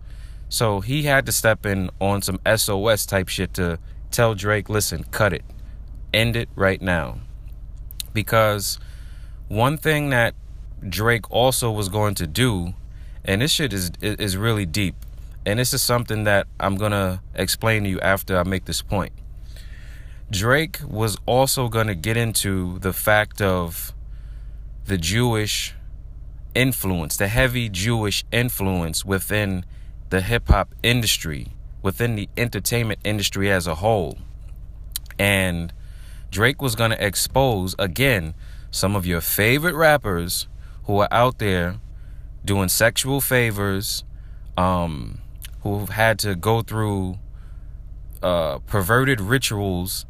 So 0.48 0.80
he 0.80 1.04
had 1.04 1.26
to 1.26 1.34
step 1.34 1.66
in 1.66 1.90
on 2.00 2.22
some 2.22 2.40
SOS 2.56 3.06
type 3.06 3.28
shit 3.28 3.54
to 3.56 3.80
tell 4.12 4.36
Drake, 4.36 4.70
listen, 4.70 5.04
cut 5.12 5.34
it, 5.34 5.44
end 6.14 6.38
it 6.38 6.48
right 6.56 6.82
now. 6.82 7.18
Because 8.14 8.80
one 9.50 9.78
thing 9.78 10.12
that 10.12 10.36
Drake 10.88 11.30
also 11.32 11.72
was 11.72 11.90
going 11.90 12.16
to 12.16 12.28
do, 12.28 12.74
and 13.26 13.42
this 13.42 13.52
shit 13.52 13.74
is 13.74 13.92
is 14.00 14.38
really 14.38 14.66
deep, 14.66 14.96
and 15.46 15.60
this 15.60 15.74
is 15.74 15.82
something 15.82 16.24
that 16.24 16.48
I'm 16.60 16.76
gonna 16.76 17.22
explain 17.34 17.84
to 17.84 17.90
you 17.90 18.00
after 18.00 18.38
I 18.38 18.44
make 18.44 18.66
this 18.66 18.82
point. 18.82 19.12
Drake 20.30 20.80
was 20.86 21.18
also 21.26 21.68
gonna 21.68 21.96
get 21.96 22.16
into 22.16 22.80
the 22.80 22.94
fact 22.94 23.42
of 23.42 23.94
the 24.86 24.98
Jewish 24.98 25.74
influence, 26.58 27.16
the 27.16 27.28
heavy 27.28 27.70
Jewish 27.70 28.26
influence 28.32 29.06
within 29.06 29.64
the 30.10 30.22
hip 30.22 30.48
hop 30.48 30.74
industry, 30.82 31.50
within 31.84 32.16
the 32.16 32.28
entertainment 32.36 33.00
industry 33.04 33.52
as 33.52 33.68
a 33.68 33.76
whole. 33.76 34.18
And 35.20 35.72
Drake 36.32 36.60
was 36.60 36.76
going 36.76 36.92
to 36.92 37.06
expose, 37.06 37.76
again, 37.78 38.34
some 38.72 38.96
of 38.96 39.06
your 39.06 39.22
favorite 39.22 39.76
rappers 39.76 40.48
who 40.86 40.98
are 40.98 41.08
out 41.12 41.38
there 41.38 41.76
doing 42.44 42.70
sexual 42.70 43.22
favors, 43.22 44.04
um, 44.58 45.20
who've 45.62 45.90
had 45.90 46.18
to 46.20 46.36
go 46.36 46.62
through 46.62 47.20
uh, 48.24 48.58
perverted 48.60 49.22
rituals 49.22 50.08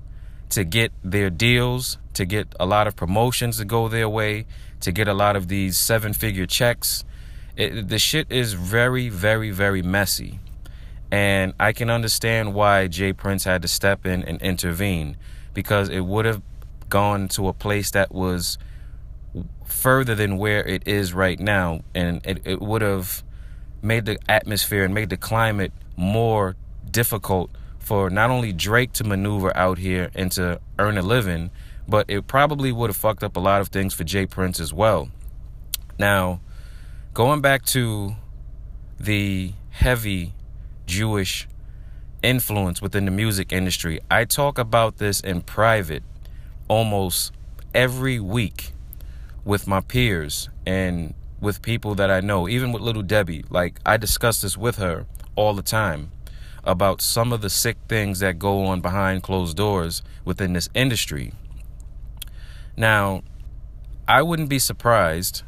to 0.49 0.63
get 0.63 0.91
their 1.03 1.29
deals, 1.29 1.97
to 2.13 2.25
get 2.25 2.53
a 2.59 2.65
lot 2.65 2.87
of 2.87 2.95
promotions 2.95 3.57
to 3.57 3.65
go 3.65 3.87
their 3.87 4.09
way, 4.09 4.45
to 4.81 4.91
get 4.91 5.07
a 5.07 5.13
lot 5.13 5.35
of 5.35 5.47
these 5.47 5.77
seven 5.77 6.13
figure 6.13 6.45
checks. 6.45 7.03
It, 7.55 7.89
the 7.89 7.99
shit 7.99 8.31
is 8.31 8.53
very, 8.53 9.09
very, 9.09 9.51
very 9.51 9.81
messy. 9.81 10.39
And 11.11 11.53
I 11.59 11.73
can 11.73 11.89
understand 11.89 12.53
why 12.53 12.87
J. 12.87 13.13
Prince 13.13 13.45
had 13.45 13.61
to 13.61 13.67
step 13.67 14.05
in 14.05 14.23
and 14.23 14.41
intervene 14.41 15.17
because 15.53 15.89
it 15.89 16.01
would 16.01 16.25
have 16.25 16.41
gone 16.89 17.27
to 17.29 17.47
a 17.47 17.53
place 17.53 17.91
that 17.91 18.11
was 18.13 18.57
further 19.65 20.15
than 20.15 20.37
where 20.37 20.65
it 20.65 20.87
is 20.87 21.13
right 21.13 21.39
now. 21.39 21.81
And 21.95 22.25
it, 22.25 22.41
it 22.45 22.61
would 22.61 22.81
have 22.81 23.23
made 23.81 24.05
the 24.05 24.17
atmosphere 24.29 24.83
and 24.83 24.93
made 24.93 25.09
the 25.09 25.17
climate 25.17 25.71
more 25.95 26.55
difficult 26.89 27.49
for 27.87 28.09
not 28.09 28.29
only 28.29 28.51
Drake 28.51 28.91
to 28.91 29.05
maneuver 29.05 29.55
out 29.55 29.77
here 29.77 30.11
and 30.13 30.29
to 30.33 30.59
earn 30.77 30.97
a 30.97 31.01
living, 31.01 31.51
but 31.87 32.05
it 32.09 32.27
probably 32.27 32.69
would 32.69 32.89
have 32.89 32.97
fucked 32.97 33.23
up 33.23 33.37
a 33.37 33.39
lot 33.39 33.61
of 33.61 33.69
things 33.69 33.93
for 33.93 34.03
J. 34.03 34.25
Prince 34.25 34.59
as 34.59 34.73
well. 34.73 35.09
Now, 35.97 36.41
going 37.13 37.39
back 37.39 37.63
to 37.67 38.17
the 38.99 39.53
heavy 39.69 40.33
Jewish 40.85 41.47
influence 42.21 42.81
within 42.81 43.05
the 43.05 43.11
music 43.11 43.53
industry, 43.53 44.01
I 44.11 44.25
talk 44.25 44.57
about 44.57 44.97
this 44.97 45.21
in 45.21 45.39
private 45.39 46.03
almost 46.67 47.31
every 47.73 48.19
week 48.19 48.73
with 49.45 49.65
my 49.65 49.79
peers 49.79 50.49
and 50.65 51.13
with 51.39 51.61
people 51.61 51.95
that 51.95 52.11
I 52.11 52.19
know, 52.19 52.49
even 52.49 52.73
with 52.73 52.81
little 52.81 53.01
Debbie. 53.01 53.45
Like, 53.49 53.79
I 53.85 53.95
discuss 53.95 54.41
this 54.41 54.57
with 54.57 54.75
her 54.75 55.05
all 55.37 55.53
the 55.53 55.61
time 55.61 56.11
about 56.63 57.01
some 57.01 57.31
of 57.31 57.41
the 57.41 57.49
sick 57.49 57.77
things 57.87 58.19
that 58.19 58.39
go 58.39 58.65
on 58.65 58.81
behind 58.81 59.23
closed 59.23 59.57
doors 59.57 60.01
within 60.25 60.53
this 60.53 60.69
industry. 60.73 61.33
Now, 62.75 63.23
I 64.07 64.21
wouldn't 64.21 64.49
be 64.49 64.59
surprised 64.59 65.43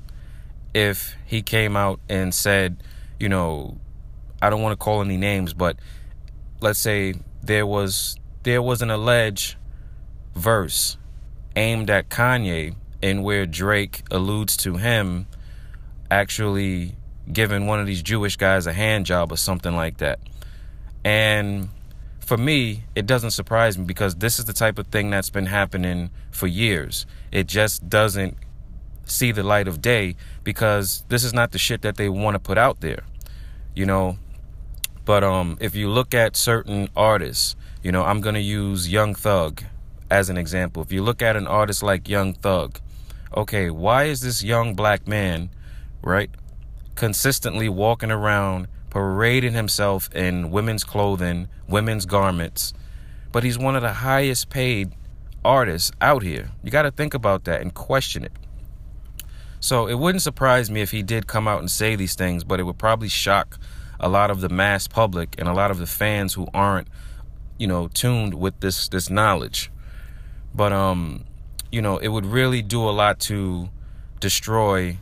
if 0.74 1.16
he 1.25 1.42
came 1.42 1.75
out 1.75 2.00
and 2.10 2.34
said, 2.34 2.84
you 3.20 3.30
know, 3.30 3.78
I 4.42 4.50
don't 4.50 4.62
want 4.62 4.74
to 4.74 4.84
call 4.84 5.01
any 5.01 5.18
names, 5.18 5.54
but 5.54 5.78
let's 6.62 6.80
say 6.80 7.13
there 7.42 7.66
was 7.66 8.16
there 8.44 8.62
was 8.62 8.82
an 8.82 8.89
alleged 8.89 9.56
verse 10.36 10.98
aimed 11.56 11.89
at 11.89 12.10
Kanye 12.10 12.75
in 13.01 13.24
where 13.24 13.46
Drake 13.46 14.04
alludes 14.12 14.56
to 14.58 14.78
him 14.78 15.28
actually 16.10 16.96
giving 17.32 17.68
one 17.68 17.80
of 17.80 17.86
these 17.86 18.01
Jewish 18.01 18.38
guys 18.38 18.66
a 18.66 18.74
hand 18.74 19.06
job 19.06 19.32
or 19.32 19.38
something 19.38 19.75
like 19.75 19.98
that. 19.98 20.20
And 21.03 21.70
for 22.20 22.38
me, 22.38 22.84
it 22.96 23.06
doesn't 23.06 23.32
surprise 23.32 23.77
me 23.77 23.86
because 23.86 24.15
this 24.15 24.39
is 24.39 24.46
the 24.46 24.53
type 24.53 24.77
of 24.77 24.88
thing 24.88 25.10
that's 25.10 25.29
been 25.29 25.48
happening 25.48 26.12
for 26.32 26.48
years. 26.48 27.06
It 27.32 27.48
just 27.48 27.89
doesn't 27.89 28.38
see 29.06 29.32
the 29.32 29.44
light 29.44 29.68
of 29.68 29.82
day 29.82 30.15
because 30.44 31.03
this 31.10 31.24
is 31.24 31.34
not 31.34 31.51
the 31.51 31.58
shit 31.58 31.82
that 31.82 31.98
they 31.98 32.10
want 32.10 32.36
to 32.36 32.39
put 32.39 32.58
out 32.58 32.82
there. 32.82 33.03
You 33.75 33.86
know, 33.86 34.18
but 35.06 35.24
um 35.24 35.58
if 35.60 35.75
you 35.75 35.89
look 35.89 36.13
at 36.13 36.36
certain 36.36 36.89
artists, 36.96 37.56
you 37.82 37.91
know, 37.91 38.03
I'm 38.03 38.22
going 38.22 38.36
to 38.36 38.41
use 38.41 38.89
Young 38.89 39.15
Thug 39.15 39.63
as 40.12 40.29
an 40.29 40.38
example. 40.38 40.84
If 40.84 40.91
you 40.91 41.01
look 41.01 41.22
at 41.22 41.36
an 41.36 41.48
artist 41.48 41.82
like 41.82 42.10
Young 42.10 42.34
Thug, 42.34 42.79
okay, 43.36 43.70
why 43.70 44.06
is 44.06 44.22
this 44.22 44.44
young 44.44 44.75
black 44.75 45.08
man, 45.08 45.50
right, 46.01 46.29
consistently 46.96 47.70
walking 47.70 48.12
around 48.12 48.68
parading 48.89 49.53
himself 49.53 50.10
in 50.13 50.51
women's 50.51 50.84
clothing, 50.84 51.48
women's 51.67 52.05
garments, 52.05 52.74
but 53.31 53.43
he's 53.43 53.58
one 53.58 53.75
of 53.75 53.81
the 53.81 53.93
highest 53.93 54.50
paid 54.50 54.93
artists 55.43 55.91
out 56.01 56.24
here. 56.24 56.50
You 56.63 56.72
got 56.72 56.84
to 56.84 56.91
think 56.91 57.13
about 57.13 57.46
that 57.46 57.62
and 57.62 57.74
question 57.74 58.24
it. 58.24 58.31
So 59.60 59.88
it 59.88 59.96
wouldn't 59.96 60.22
surprise 60.22 60.72
me 60.72 60.81
if 60.81 60.91
he 60.91 61.03
did 61.03 61.27
come 61.27 61.48
out 61.48 61.60
and 61.60 61.69
say 61.69 61.96
these 61.96 62.15
things, 62.15 62.43
but 62.43 62.60
it 62.60 62.63
would 62.63 62.77
probably 62.77 63.10
shock 63.10 63.58
a 64.00 64.08
lot 64.08 64.31
of 64.31 64.41
the 64.41 64.50
mass 64.50 64.88
public 64.88 65.36
and 65.38 65.48
a 65.48 65.53
lot 65.53 65.72
of 65.72 65.77
the 65.77 65.86
fans 65.86 66.34
who 66.34 66.48
aren't, 66.53 66.88
you 67.58 67.67
know, 67.67 67.89
tuned 67.89 68.34
with 68.34 68.60
this 68.62 68.88
this 68.88 69.10
knowledge. 69.10 69.69
But 70.55 70.72
um, 70.72 71.25
you 71.72 71.81
know, 71.81 71.98
it 71.98 72.08
would 72.08 72.25
really 72.25 72.62
do 72.62 72.88
a 72.88 72.91
lot 72.91 73.19
to 73.22 73.69
destroy 74.19 74.98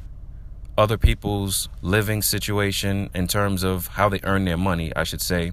other 0.78 0.98
people's 0.98 1.70
living 1.82 2.22
situation 2.22 3.10
in 3.16 3.28
terms 3.28 3.64
of 3.64 3.88
how 3.88 4.10
they 4.10 4.20
earn 4.24 4.46
their 4.46 4.58
money, 4.58 4.94
I 4.96 5.04
should 5.04 5.22
say. 5.22 5.52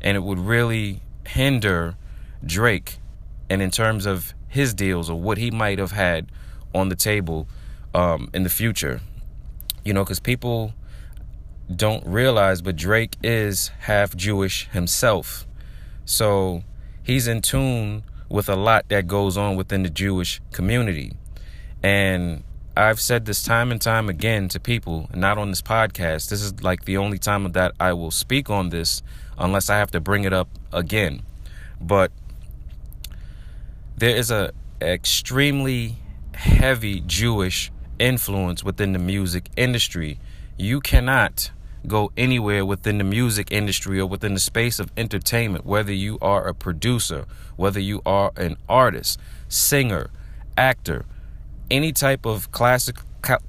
And 0.00 0.16
it 0.16 0.20
would 0.20 0.38
really 0.38 1.00
hinder 1.26 1.96
Drake 2.44 2.98
and 3.48 3.62
in 3.62 3.70
terms 3.70 4.04
of 4.04 4.34
his 4.48 4.74
deals 4.74 5.08
or 5.08 5.18
what 5.18 5.38
he 5.38 5.50
might 5.50 5.78
have 5.78 5.92
had 5.92 6.30
on 6.74 6.88
the 6.88 6.96
table 6.96 7.48
um, 7.94 8.28
in 8.34 8.42
the 8.42 8.50
future. 8.50 9.00
You 9.84 9.94
know, 9.94 10.02
because 10.02 10.20
people 10.20 10.74
don't 11.74 12.04
realize, 12.06 12.60
but 12.60 12.76
Drake 12.76 13.16
is 13.22 13.68
half 13.80 14.16
Jewish 14.16 14.68
himself. 14.70 15.46
So 16.04 16.64
he's 17.02 17.28
in 17.28 17.42
tune 17.42 18.04
with 18.28 18.48
a 18.48 18.56
lot 18.56 18.88
that 18.88 19.06
goes 19.06 19.36
on 19.36 19.56
within 19.56 19.82
the 19.82 19.90
Jewish 19.90 20.40
community. 20.52 21.12
And 21.82 22.42
I've 22.76 23.00
said 23.00 23.24
this 23.24 23.44
time 23.44 23.70
and 23.70 23.80
time 23.80 24.08
again 24.08 24.48
to 24.48 24.58
people, 24.58 25.08
not 25.14 25.38
on 25.38 25.50
this 25.50 25.62
podcast. 25.62 26.28
This 26.28 26.42
is 26.42 26.60
like 26.60 26.86
the 26.86 26.96
only 26.96 27.18
time 27.18 27.52
that 27.52 27.72
I 27.78 27.92
will 27.92 28.10
speak 28.10 28.50
on 28.50 28.70
this 28.70 29.00
unless 29.38 29.70
I 29.70 29.78
have 29.78 29.92
to 29.92 30.00
bring 30.00 30.24
it 30.24 30.32
up 30.32 30.48
again. 30.72 31.22
But 31.80 32.10
there 33.96 34.16
is 34.16 34.32
a 34.32 34.50
extremely 34.82 35.98
heavy 36.34 37.00
Jewish 37.06 37.70
influence 38.00 38.64
within 38.64 38.92
the 38.92 38.98
music 38.98 39.50
industry. 39.56 40.18
You 40.58 40.80
cannot 40.80 41.52
go 41.86 42.10
anywhere 42.16 42.66
within 42.66 42.98
the 42.98 43.04
music 43.04 43.52
industry 43.52 44.00
or 44.00 44.06
within 44.06 44.34
the 44.34 44.40
space 44.40 44.80
of 44.80 44.90
entertainment, 44.96 45.64
whether 45.64 45.92
you 45.92 46.18
are 46.20 46.48
a 46.48 46.54
producer, 46.54 47.26
whether 47.54 47.78
you 47.78 48.02
are 48.04 48.32
an 48.36 48.56
artist, 48.68 49.20
singer, 49.48 50.10
actor, 50.56 51.04
any 51.74 51.92
type 51.92 52.24
of 52.24 52.52
classic 52.52 52.96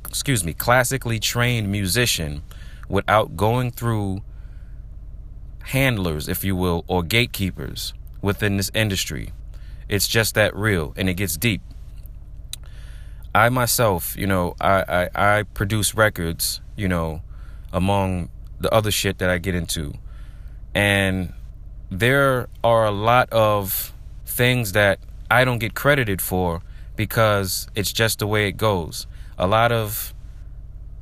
excuse 0.07 0.43
me, 0.43 0.53
classically 0.53 1.19
trained 1.19 1.71
musician 1.71 2.41
without 2.87 3.35
going 3.35 3.71
through 3.71 4.21
handlers, 5.63 6.27
if 6.27 6.43
you 6.43 6.55
will, 6.55 6.85
or 6.87 7.03
gatekeepers 7.03 7.93
within 8.21 8.57
this 8.57 8.71
industry. 8.73 9.33
It's 9.89 10.07
just 10.07 10.33
that 10.35 10.55
real 10.55 10.93
and 10.95 11.09
it 11.09 11.15
gets 11.15 11.37
deep. 11.37 11.61
I 13.33 13.49
myself, 13.49 14.15
you 14.17 14.27
know, 14.27 14.55
I, 14.61 15.09
I, 15.15 15.39
I 15.39 15.43
produce 15.43 15.93
records, 15.93 16.61
you 16.77 16.87
know, 16.87 17.21
among 17.73 18.29
the 18.59 18.73
other 18.73 18.91
shit 18.91 19.17
that 19.17 19.29
I 19.29 19.37
get 19.37 19.55
into. 19.55 19.93
And 20.73 21.33
there 21.91 22.47
are 22.63 22.85
a 22.85 22.91
lot 22.91 23.29
of 23.31 23.93
things 24.25 24.71
that 24.71 24.99
I 25.29 25.43
don't 25.43 25.59
get 25.59 25.73
credited 25.73 26.21
for 26.21 26.61
because 26.95 27.67
it's 27.75 27.91
just 27.91 28.19
the 28.19 28.27
way 28.27 28.47
it 28.47 28.57
goes. 28.57 29.07
A 29.37 29.47
lot 29.47 29.71
of 29.71 30.13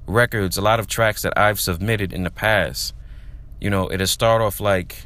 records, 0.08 0.58
a 0.58 0.62
lot 0.62 0.80
of 0.80 0.88
tracks 0.88 1.22
that 1.22 1.38
I've 1.38 1.60
submitted 1.60 2.12
in 2.14 2.24
the 2.24 2.32
past, 2.32 2.94
you 3.62 3.70
know, 3.70 3.92
it'll 3.92 4.08
start 4.08 4.42
off 4.42 4.60
like, 4.60 5.06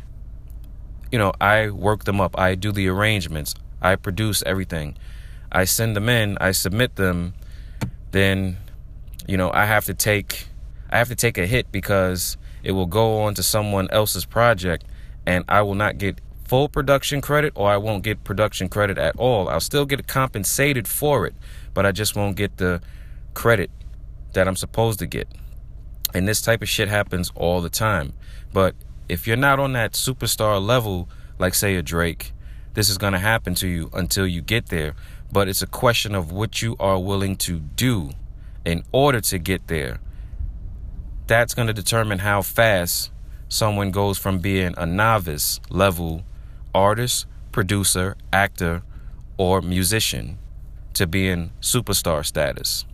you 1.11 1.19
know, 1.19 1.31
I 1.39 1.69
work 1.69 2.05
them 2.05 2.19
up, 2.19 2.37
I 2.37 2.55
do 2.55 2.71
the 2.71 2.87
arrangements, 2.87 3.53
I 3.81 3.95
produce 3.95 4.41
everything, 4.45 4.97
I 5.51 5.65
send 5.65 5.95
them 5.95 6.09
in, 6.09 6.37
I 6.39 6.51
submit 6.51 6.95
them, 6.95 7.33
then, 8.11 8.57
you 9.27 9.37
know, 9.37 9.51
I 9.51 9.65
have 9.65 9.85
to 9.85 9.93
take, 9.93 10.47
I 10.89 10.97
have 10.97 11.09
to 11.09 11.15
take 11.15 11.37
a 11.37 11.45
hit 11.45 11.71
because 11.71 12.37
it 12.63 12.71
will 12.71 12.87
go 12.87 13.21
on 13.21 13.35
to 13.35 13.43
someone 13.43 13.89
else's 13.91 14.25
project, 14.25 14.85
and 15.25 15.45
I 15.47 15.61
will 15.61 15.75
not 15.75 15.97
get 15.97 16.19
full 16.47 16.69
production 16.69 17.21
credit 17.21 17.53
or 17.55 17.69
I 17.69 17.77
won't 17.77 18.03
get 18.03 18.23
production 18.23 18.69
credit 18.69 18.97
at 18.97 19.15
all. 19.17 19.49
I'll 19.49 19.59
still 19.59 19.85
get 19.85 20.07
compensated 20.07 20.87
for 20.87 21.27
it, 21.27 21.35
but 21.73 21.85
I 21.85 21.91
just 21.91 22.15
won't 22.15 22.35
get 22.35 22.57
the 22.57 22.81
credit 23.33 23.69
that 24.33 24.47
I'm 24.47 24.55
supposed 24.55 24.99
to 24.99 25.05
get. 25.05 25.27
And 26.13 26.27
this 26.27 26.41
type 26.41 26.61
of 26.61 26.69
shit 26.69 26.87
happens 26.87 27.31
all 27.35 27.61
the 27.61 27.69
time. 27.69 28.13
But 28.53 28.75
if 29.09 29.27
you're 29.27 29.37
not 29.37 29.59
on 29.59 29.73
that 29.73 29.93
superstar 29.93 30.65
level, 30.65 31.09
like 31.37 31.53
say 31.53 31.75
a 31.75 31.81
Drake, 31.81 32.31
this 32.73 32.89
is 32.89 32.97
going 32.97 33.13
to 33.13 33.19
happen 33.19 33.55
to 33.55 33.67
you 33.67 33.89
until 33.93 34.25
you 34.25 34.41
get 34.41 34.67
there. 34.67 34.95
But 35.31 35.49
it's 35.49 35.61
a 35.61 35.67
question 35.67 36.15
of 36.15 36.31
what 36.31 36.61
you 36.61 36.77
are 36.79 36.99
willing 36.99 37.35
to 37.37 37.59
do 37.59 38.11
in 38.63 38.83
order 38.91 39.19
to 39.21 39.37
get 39.37 39.67
there. 39.67 39.99
That's 41.27 41.53
going 41.53 41.67
to 41.67 41.73
determine 41.73 42.19
how 42.19 42.41
fast 42.41 43.11
someone 43.49 43.91
goes 43.91 44.17
from 44.17 44.39
being 44.39 44.73
a 44.77 44.85
novice 44.85 45.59
level 45.69 46.23
artist, 46.77 47.25
producer, 47.51 48.15
actor, 48.31 48.83
or 49.37 49.61
musician 49.61 50.37
to 50.93 51.07
being 51.07 51.51
superstar 51.59 52.23
status. 52.23 52.85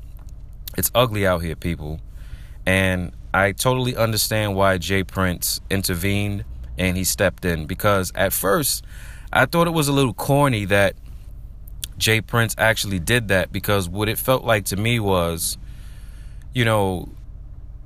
It's 0.77 0.89
ugly 0.95 1.27
out 1.27 1.43
here, 1.43 1.57
people. 1.57 1.99
And 2.65 3.11
I 3.33 3.51
totally 3.51 3.95
understand 3.95 4.55
why 4.55 4.77
J. 4.77 5.03
Prince 5.03 5.59
intervened 5.69 6.45
and 6.77 6.95
he 6.95 7.03
stepped 7.03 7.43
in 7.43 7.65
because 7.65 8.11
at 8.15 8.31
first 8.31 8.83
I 9.31 9.45
thought 9.45 9.67
it 9.67 9.71
was 9.71 9.87
a 9.87 9.93
little 9.93 10.13
corny 10.13 10.65
that 10.65 10.95
J. 11.97 12.21
Prince 12.21 12.55
actually 12.57 12.99
did 12.99 13.27
that 13.27 13.51
because 13.51 13.89
what 13.89 14.07
it 14.07 14.17
felt 14.17 14.43
like 14.45 14.65
to 14.65 14.77
me 14.77 14.99
was, 14.99 15.57
you 16.53 16.63
know, 16.63 17.09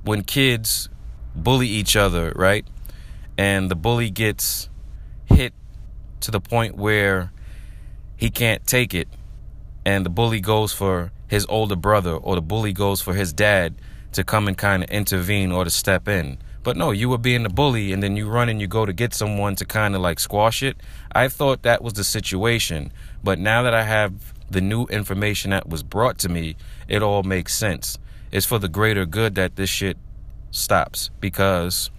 when 0.04 0.22
kids 0.22 0.88
bully 1.34 1.68
each 1.68 1.96
other, 1.96 2.32
right? 2.36 2.66
And 3.36 3.70
the 3.70 3.76
bully 3.76 4.10
gets 4.10 4.68
hit 5.26 5.52
to 6.20 6.30
the 6.30 6.40
point 6.40 6.76
where 6.76 7.32
he 8.16 8.30
can't 8.30 8.66
take 8.66 8.94
it, 8.94 9.08
and 9.84 10.04
the 10.04 10.10
bully 10.10 10.40
goes 10.40 10.72
for 10.72 11.12
his 11.28 11.46
older 11.48 11.76
brother 11.76 12.12
or 12.12 12.34
the 12.34 12.42
bully 12.42 12.72
goes 12.72 13.00
for 13.00 13.14
his 13.14 13.32
dad 13.32 13.74
to 14.12 14.24
come 14.24 14.48
and 14.48 14.56
kind 14.56 14.82
of 14.82 14.90
intervene 14.90 15.52
or 15.52 15.64
to 15.64 15.70
step 15.70 16.08
in. 16.08 16.38
But 16.62 16.76
no, 16.76 16.90
you 16.90 17.08
were 17.08 17.18
being 17.18 17.44
the 17.44 17.48
bully 17.48 17.92
and 17.92 18.02
then 18.02 18.16
you 18.16 18.28
run 18.28 18.48
and 18.48 18.60
you 18.60 18.66
go 18.66 18.84
to 18.84 18.92
get 18.92 19.14
someone 19.14 19.54
to 19.56 19.64
kind 19.64 19.94
of 19.94 20.00
like 20.00 20.18
squash 20.18 20.62
it. 20.62 20.76
I 21.12 21.28
thought 21.28 21.62
that 21.62 21.82
was 21.82 21.94
the 21.94 22.04
situation. 22.04 22.92
But 23.22 23.38
now 23.38 23.62
that 23.62 23.74
I 23.74 23.84
have 23.84 24.34
the 24.50 24.60
new 24.60 24.84
information 24.86 25.50
that 25.50 25.68
was 25.68 25.82
brought 25.82 26.18
to 26.18 26.28
me, 26.28 26.56
it 26.88 27.02
all 27.02 27.22
makes 27.22 27.54
sense. 27.54 27.98
It's 28.32 28.46
for 28.46 28.58
the 28.58 28.68
greater 28.68 29.06
good 29.06 29.34
that 29.36 29.56
this 29.56 29.70
shit 29.70 29.96
stops. 30.50 31.10
Because 31.20 31.90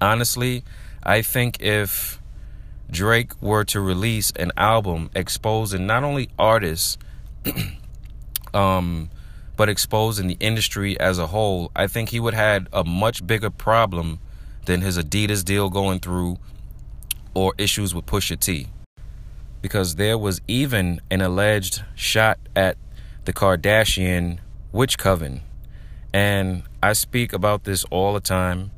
honestly, 0.00 0.62
I 1.02 1.22
think 1.22 1.60
if 1.60 2.20
Drake 2.90 3.32
were 3.42 3.64
to 3.64 3.80
release 3.80 4.30
an 4.32 4.52
album 4.56 5.10
exposing 5.14 5.86
not 5.86 6.04
only 6.04 6.28
artists, 6.38 6.98
um, 8.54 9.10
but 9.56 9.68
exposing 9.68 10.26
the 10.26 10.36
industry 10.40 10.98
as 10.98 11.18
a 11.18 11.28
whole, 11.28 11.70
I 11.74 11.86
think 11.86 12.10
he 12.10 12.20
would 12.20 12.34
have 12.34 12.62
had 12.62 12.68
a 12.72 12.84
much 12.84 13.26
bigger 13.26 13.50
problem 13.50 14.20
than 14.66 14.80
his 14.80 14.98
Adidas 14.98 15.44
deal 15.44 15.70
going 15.70 16.00
through 16.00 16.38
or 17.34 17.54
issues 17.58 17.94
with 17.94 18.06
Pusha 18.06 18.38
T. 18.38 18.68
Because 19.60 19.96
there 19.96 20.18
was 20.18 20.40
even 20.46 21.00
an 21.10 21.20
alleged 21.20 21.82
shot 21.94 22.38
at 22.54 22.76
the 23.24 23.32
Kardashian 23.32 24.38
witch 24.72 24.98
coven. 24.98 25.40
And 26.12 26.62
I 26.82 26.92
speak 26.92 27.32
about 27.32 27.64
this 27.64 27.84
all 27.84 28.12
the 28.12 28.20
time 28.20 28.70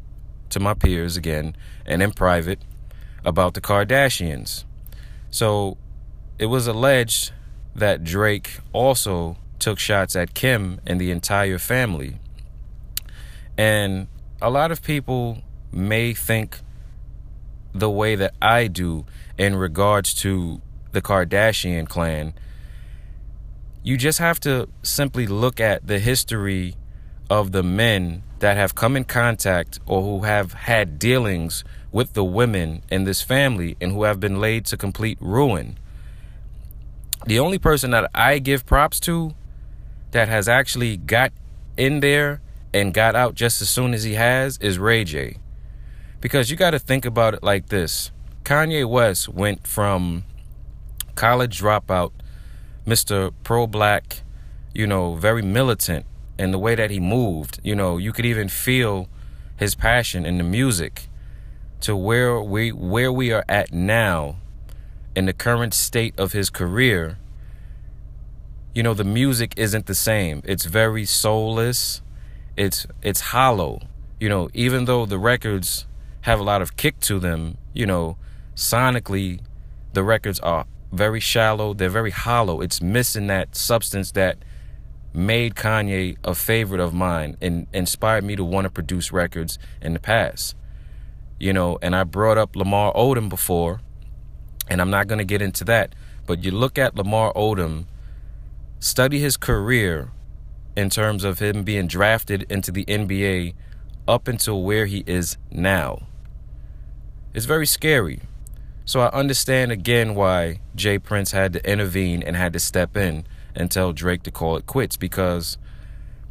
to 0.51 0.61
my 0.61 0.75
peers 0.75 1.17
again 1.17 1.57
and 1.85 2.03
in 2.03 2.13
private 2.13 2.61
about 3.27 3.53
the 3.55 3.61
Kardashians. 3.61 4.65
So 5.31 5.77
it 6.39 6.47
was 6.47 6.67
alleged 6.67 7.33
that 7.75 8.05
Drake 8.05 8.61
also 8.73 9.37
took 9.59 9.79
shots 9.79 10.17
at 10.17 10.33
Kim 10.33 10.81
and 10.87 11.01
the 11.01 11.11
entire 11.11 11.59
family. 11.59 12.19
And 13.59 14.07
a 14.41 14.49
lot 14.49 14.71
of 14.71 14.81
people 14.83 15.43
may 15.73 16.15
think 16.15 16.61
the 17.75 17.91
way 17.91 18.15
that 18.15 18.35
I 18.41 18.69
do 18.69 19.05
in 19.37 19.57
regards 19.57 20.15
to 20.15 20.63
the 20.93 21.03
Kardashian 21.03 21.89
clan. 21.89 22.33
You 23.83 23.97
just 23.97 24.19
have 24.19 24.41
to 24.41 24.69
simply 24.83 25.27
look 25.27 25.61
at 25.61 25.87
the 25.87 25.99
history 25.99 26.77
of 27.29 27.53
the 27.53 27.63
men 27.63 28.23
that 28.39 28.57
have 28.57 28.75
come 28.75 28.97
in 28.97 29.05
contact 29.05 29.81
or 29.87 30.03
who 30.03 30.25
have 30.25 30.53
had 30.53 30.99
dealings 30.99 31.65
with 31.97 32.13
the 32.13 32.23
women 32.23 32.83
in 32.91 33.05
this 33.05 33.23
family 33.23 33.75
and 33.81 33.91
who 33.91 34.03
have 34.03 34.21
been 34.21 34.39
laid 34.39 34.67
to 34.67 34.77
complete 34.77 35.17
ruin. 35.19 35.79
The 37.25 37.39
only 37.39 37.59
person 37.59 37.91
that 37.93 38.11
I 38.15 38.39
give 38.39 38.67
props 38.67 39.01
to 39.01 39.35
that 40.11 40.29
has 40.29 40.47
actually 40.47 40.99
got 40.99 41.33
in 41.79 42.01
there 42.01 42.43
and 42.75 42.93
got 42.93 43.17
out 43.17 43.35
just 43.35 43.63
as 43.63 43.71
soon 43.71 43.95
as 43.95 44.03
he 44.03 44.13
has 44.13 44.59
is 44.59 44.79
Ray 44.79 45.05
J. 45.05 45.39
Because 46.21 46.51
you 46.51 46.57
got 46.59 46.73
to 46.73 46.79
think 46.79 47.07
about 47.07 47.33
it 47.33 47.43
like 47.43 47.71
this 47.71 48.11
Kanye 48.45 48.87
West 48.87 49.31
went 49.31 49.67
from 49.67 50.25
college 51.15 51.63
dropout, 51.63 52.13
Mr. 52.87 53.33
Pro 53.43 53.67
Black, 53.67 54.21
you 54.75 54.87
know, 54.87 55.15
very 55.15 55.41
militant 55.41 56.05
in 56.39 56.51
the 56.51 56.59
way 56.59 56.75
that 56.75 56.91
he 56.91 57.01
moved. 57.01 57.59
You 57.65 57.75
know, 57.75 57.97
you 57.97 58.13
could 58.13 58.27
even 58.27 58.51
feel 58.51 59.09
his 59.57 59.75
passion 59.75 60.27
in 60.27 60.37
the 60.37 60.45
music 60.45 61.09
to 61.81 61.97
where 61.97 62.41
we 62.41 62.73
where 62.73 63.13
we 63.13 63.33
are 63.33 63.45
at 63.49 63.73
now 63.73 64.37
in 65.15 65.27
the 65.27 65.33
current 65.33 65.75
state 65.75 66.19
of 66.19 66.33
his 66.33 66.51
career 66.51 67.19
you 68.77 68.83
know 68.83 68.93
the 68.93 69.05
music 69.05 69.55
isn't 69.57 69.87
the 69.87 69.95
same. 69.95 70.43
It's 70.45 70.67
very 70.67 71.07
soulless. 71.07 72.03
It's 72.59 72.87
it's 73.01 73.33
hollow. 73.33 73.81
You 74.21 74.29
know 74.29 74.51
even 74.53 74.85
though 74.85 75.07
the 75.07 75.19
records 75.19 75.87
have 76.21 76.39
a 76.39 76.43
lot 76.43 76.61
of 76.61 76.77
kick 76.77 77.01
to 77.01 77.19
them 77.19 77.57
you 77.73 77.87
know 77.87 78.19
sonically 78.55 79.41
the 79.95 80.03
records 80.03 80.39
are 80.41 80.67
very 80.93 81.21
shallow. 81.21 81.73
They're 81.73 81.89
very 81.89 82.11
hollow. 82.11 82.61
It's 82.61 82.83
missing 82.83 83.29
that 83.29 83.57
substance 83.57 84.13
that 84.13 84.37
made 85.15 85.55
Kanye 85.55 86.19
a 86.23 86.35
favorite 86.35 86.81
of 86.81 86.93
mine 86.93 87.39
and 87.41 87.67
inspired 87.73 88.25
me 88.25 88.37
to 88.37 88.45
want 88.45 88.67
to 88.67 88.71
produce 88.71 89.11
records 89.11 89.59
in 89.81 89.95
the 89.95 90.01
past 90.01 90.55
you 91.39 91.53
know 91.53 91.79
and 91.83 91.95
I 91.95 92.05
brought 92.05 92.39
up 92.39 92.57
Lamar 92.57 92.93
Odom 92.95 93.29
before 93.29 93.81
and 94.69 94.81
I'm 94.81 94.91
not 94.91 95.07
going 95.07 95.19
to 95.19 95.25
get 95.25 95.43
into 95.43 95.65
that 95.65 95.95
but 96.27 96.45
you 96.45 96.51
look 96.51 96.79
at 96.79 96.97
Lamar 96.97 97.33
Odom 97.35 97.87
study 98.79 99.19
his 99.19 99.37
career 99.37 100.11
in 100.77 100.91
terms 100.91 101.25
of 101.25 101.39
him 101.39 101.65
being 101.65 101.87
drafted 101.87 102.45
into 102.51 102.71
the 102.71 102.85
NBA 102.85 103.55
up 104.07 104.29
until 104.29 104.63
where 104.63 104.87
he 104.87 105.03
is 105.07 105.37
now. 105.51 106.07
It's 107.35 107.47
very 107.47 107.67
scary. 107.67 108.21
So 108.85 109.01
I 109.01 109.09
understand 109.09 109.73
again 109.73 110.15
why 110.15 110.61
J. 110.75 110.99
Prince 110.99 111.33
had 111.33 111.53
to 111.55 111.71
intervene 111.71 112.23
and 112.23 112.37
had 112.37 112.53
to 112.53 112.61
step 112.61 112.97
in 112.97 113.27
and 113.55 113.71
tell 113.71 113.93
Drake 113.93 114.23
to 114.25 114.31
call 114.31 114.57
it 114.57 114.67
quits 114.67 114.97
because 114.97 115.59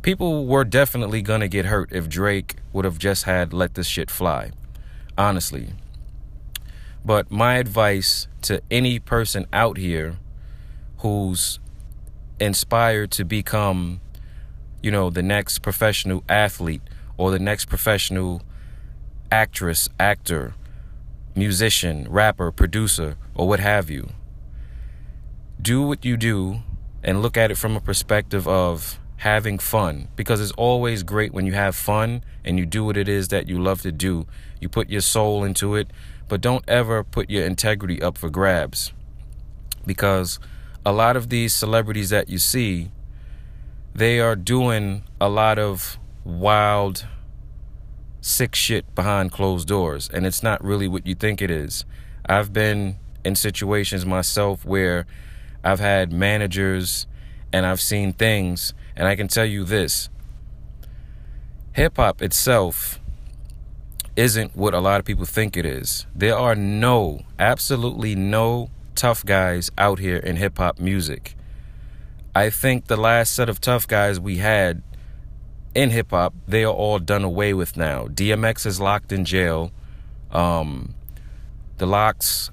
people 0.03 0.45
were 0.45 0.63
definitely 0.63 1.21
gonna 1.21 1.47
get 1.47 1.65
hurt 1.65 1.91
if 1.91 2.07
Drake 2.07 2.55
would 2.71 2.85
have 2.85 2.97
just 2.99 3.23
had 3.23 3.51
let 3.51 3.73
this 3.73 3.87
shit 3.87 4.09
fly. 4.09 4.51
Honestly. 5.17 5.69
But 7.03 7.29
my 7.31 7.55
advice 7.55 8.27
to 8.43 8.61
any 8.71 8.99
person 8.99 9.45
out 9.53 9.77
here 9.77 10.17
who's 10.99 11.59
inspired 12.39 13.11
to 13.11 13.23
become, 13.23 14.01
you 14.81 14.91
know, 14.91 15.09
the 15.09 15.21
next 15.23 15.59
professional 15.59 16.23
athlete 16.27 16.81
or 17.17 17.31
the 17.31 17.39
next 17.39 17.65
professional 17.65 18.41
actress, 19.31 19.89
actor, 19.99 20.55
musician, 21.35 22.07
rapper, 22.09 22.51
producer, 22.51 23.17
or 23.35 23.47
what 23.47 23.59
have 23.59 23.89
you. 23.89 24.09
Do 25.61 25.81
what 25.81 26.05
you 26.05 26.17
do 26.17 26.61
and 27.03 27.21
look 27.21 27.37
at 27.37 27.51
it 27.51 27.55
from 27.55 27.75
a 27.75 27.81
perspective 27.81 28.47
of 28.47 28.99
having 29.17 29.57
fun 29.57 30.07
because 30.15 30.41
it's 30.41 30.51
always 30.53 31.03
great 31.03 31.33
when 31.33 31.45
you 31.45 31.53
have 31.53 31.75
fun 31.75 32.23
and 32.43 32.59
you 32.59 32.65
do 32.65 32.83
what 32.83 32.97
it 32.97 33.07
is 33.07 33.29
that 33.29 33.47
you 33.47 33.59
love 33.61 33.81
to 33.81 33.91
do. 33.91 34.27
You 34.59 34.69
put 34.69 34.89
your 34.89 35.01
soul 35.01 35.43
into 35.43 35.75
it, 35.75 35.91
but 36.27 36.41
don't 36.41 36.63
ever 36.67 37.03
put 37.03 37.29
your 37.29 37.45
integrity 37.45 38.01
up 38.01 38.17
for 38.17 38.29
grabs 38.29 38.91
because 39.85 40.39
a 40.85 40.91
lot 40.91 41.15
of 41.15 41.29
these 41.29 41.53
celebrities 41.53 42.09
that 42.09 42.29
you 42.29 42.37
see, 42.37 42.91
they 43.93 44.19
are 44.19 44.35
doing 44.35 45.03
a 45.19 45.29
lot 45.29 45.57
of 45.57 45.97
wild, 46.23 47.07
sick 48.21 48.55
shit 48.55 48.93
behind 48.95 49.31
closed 49.31 49.67
doors, 49.67 50.09
and 50.13 50.25
it's 50.25 50.43
not 50.43 50.63
really 50.63 50.87
what 50.87 51.07
you 51.07 51.15
think 51.15 51.41
it 51.41 51.49
is. 51.49 51.85
I've 52.27 52.51
been 52.53 52.97
in 53.23 53.35
situations 53.35 54.05
myself 54.05 54.65
where 54.65 55.05
I've 55.63 55.79
had 55.79 56.11
managers 56.11 57.07
and 57.55 57.65
I've 57.65 57.79
seen 57.79 58.11
things, 58.11 58.73
and 58.97 59.07
I 59.07 59.15
can 59.15 59.29
tell 59.29 59.45
you 59.45 59.63
this 59.63 60.09
hip 61.71 61.95
hop 61.95 62.21
itself 62.21 62.99
isn't 64.17 64.57
what 64.57 64.73
a 64.73 64.79
lot 64.79 64.99
of 64.99 65.05
people 65.05 65.23
think 65.23 65.55
it 65.55 65.65
is. 65.65 66.05
There 66.13 66.37
are 66.37 66.53
no, 66.53 67.21
absolutely 67.39 68.13
no 68.13 68.71
tough 68.93 69.25
guys 69.25 69.71
out 69.77 69.99
here 69.99 70.17
in 70.17 70.35
hip 70.35 70.57
hop 70.57 70.79
music. 70.79 71.37
I 72.35 72.49
think 72.49 72.87
the 72.87 72.97
last 72.97 73.31
set 73.31 73.47
of 73.47 73.61
tough 73.61 73.87
guys 73.87 74.19
we 74.19 74.39
had 74.39 74.83
in 75.73 75.91
hip 75.91 76.11
hop, 76.11 76.33
they 76.45 76.65
are 76.65 76.73
all 76.73 76.99
done 76.99 77.23
away 77.23 77.53
with 77.53 77.77
now. 77.77 78.07
DMX 78.07 78.65
is 78.65 78.81
locked 78.81 79.13
in 79.13 79.23
jail. 79.23 79.71
Um, 80.29 80.93
the 81.77 81.85
LOX, 81.85 82.51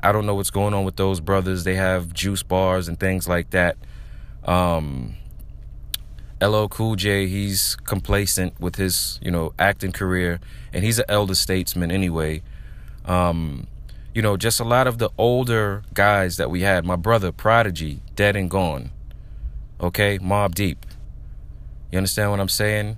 I 0.00 0.12
don't 0.12 0.26
know 0.26 0.36
what's 0.36 0.50
going 0.50 0.74
on 0.74 0.84
with 0.84 0.94
those 0.94 1.18
brothers. 1.18 1.64
They 1.64 1.74
have 1.74 2.12
juice 2.14 2.44
bars 2.44 2.86
and 2.86 3.00
things 3.00 3.26
like 3.26 3.50
that. 3.50 3.76
Um, 4.48 5.14
LL 6.40 6.68
Cool 6.68 6.96
J, 6.96 7.26
he's 7.26 7.76
complacent 7.84 8.58
with 8.58 8.76
his, 8.76 9.18
you 9.20 9.30
know, 9.30 9.52
acting 9.58 9.92
career, 9.92 10.40
and 10.72 10.82
he's 10.82 10.98
an 10.98 11.04
elder 11.06 11.34
statesman 11.34 11.90
anyway. 11.90 12.42
Um, 13.04 13.66
you 14.14 14.22
know, 14.22 14.38
just 14.38 14.58
a 14.58 14.64
lot 14.64 14.86
of 14.86 14.96
the 14.96 15.10
older 15.18 15.82
guys 15.92 16.38
that 16.38 16.50
we 16.50 16.62
had. 16.62 16.86
My 16.86 16.96
brother, 16.96 17.30
Prodigy, 17.30 18.00
dead 18.16 18.36
and 18.36 18.50
gone. 18.50 18.90
Okay, 19.82 20.18
Mobb 20.18 20.54
Deep. 20.54 20.86
You 21.92 21.98
understand 21.98 22.30
what 22.30 22.40
I'm 22.40 22.48
saying? 22.48 22.96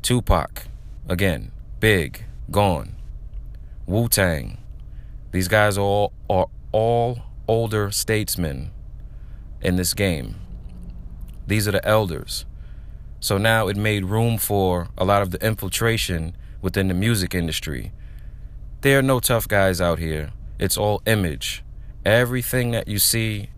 Tupac, 0.00 0.64
again, 1.06 1.52
big, 1.80 2.24
gone. 2.50 2.96
Wu 3.86 4.08
Tang. 4.08 4.56
These 5.32 5.48
guys 5.48 5.76
all, 5.76 6.14
are 6.30 6.46
all 6.72 7.18
older 7.46 7.90
statesmen 7.90 8.70
in 9.60 9.76
this 9.76 9.94
game. 9.94 10.36
These 11.46 11.66
are 11.68 11.72
the 11.72 11.86
elders. 11.86 12.46
So 13.20 13.36
now 13.36 13.68
it 13.68 13.76
made 13.76 14.06
room 14.06 14.38
for 14.38 14.88
a 14.96 15.04
lot 15.04 15.22
of 15.22 15.30
the 15.30 15.44
infiltration 15.44 16.36
within 16.62 16.88
the 16.88 16.94
music 16.94 17.34
industry. 17.34 17.92
There 18.80 18.98
are 18.98 19.02
no 19.02 19.20
tough 19.20 19.46
guys 19.46 19.80
out 19.80 19.98
here. 19.98 20.30
It's 20.58 20.78
all 20.78 21.02
image. 21.06 21.62
Everything 22.04 22.70
that 22.70 22.88
you 22.88 22.98
see, 22.98 23.50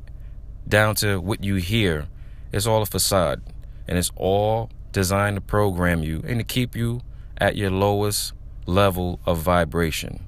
down 0.66 0.96
to 0.96 1.20
what 1.20 1.44
you 1.44 1.56
hear, 1.56 2.08
is 2.50 2.66
all 2.66 2.82
a 2.82 2.86
facade. 2.86 3.42
And 3.86 3.96
it's 3.98 4.10
all 4.16 4.70
designed 4.90 5.36
to 5.36 5.40
program 5.40 6.02
you 6.02 6.22
and 6.26 6.38
to 6.40 6.44
keep 6.44 6.74
you 6.74 7.00
at 7.38 7.56
your 7.56 7.70
lowest 7.70 8.32
level 8.66 9.20
of 9.26 9.38
vibration. 9.38 10.24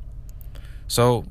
So, 0.86 1.24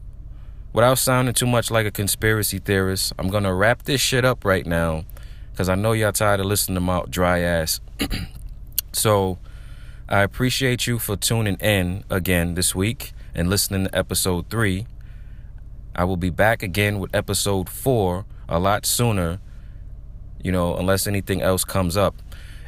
without 0.73 0.97
sounding 0.97 1.33
too 1.33 1.45
much 1.45 1.71
like 1.71 1.85
a 1.85 1.91
conspiracy 1.91 2.59
theorist, 2.59 3.13
I'm 3.17 3.29
going 3.29 3.43
to 3.43 3.53
wrap 3.53 3.83
this 3.83 4.01
shit 4.01 4.25
up 4.25 4.43
right 4.43 4.65
now 4.65 5.05
because 5.51 5.69
I 5.69 5.75
know 5.75 5.93
y'all 5.93 6.11
tired 6.11 6.39
of 6.39 6.47
listening 6.47 6.75
to 6.75 6.81
my 6.81 7.03
dry 7.09 7.39
ass. 7.39 7.79
so, 8.91 9.37
I 10.09 10.21
appreciate 10.21 10.85
you 10.85 10.99
for 10.99 11.15
tuning 11.15 11.55
in 11.55 12.03
again 12.09 12.55
this 12.55 12.75
week 12.75 13.13
and 13.33 13.49
listening 13.49 13.85
to 13.85 13.97
episode 13.97 14.49
three. 14.49 14.85
I 15.95 16.03
will 16.03 16.17
be 16.17 16.29
back 16.29 16.61
again 16.61 16.99
with 16.99 17.15
episode 17.15 17.69
four 17.69 18.25
a 18.49 18.59
lot 18.59 18.85
sooner, 18.85 19.39
you 20.43 20.51
know, 20.51 20.75
unless 20.75 21.07
anything 21.07 21.41
else 21.41 21.63
comes 21.63 21.95
up. 21.95 22.15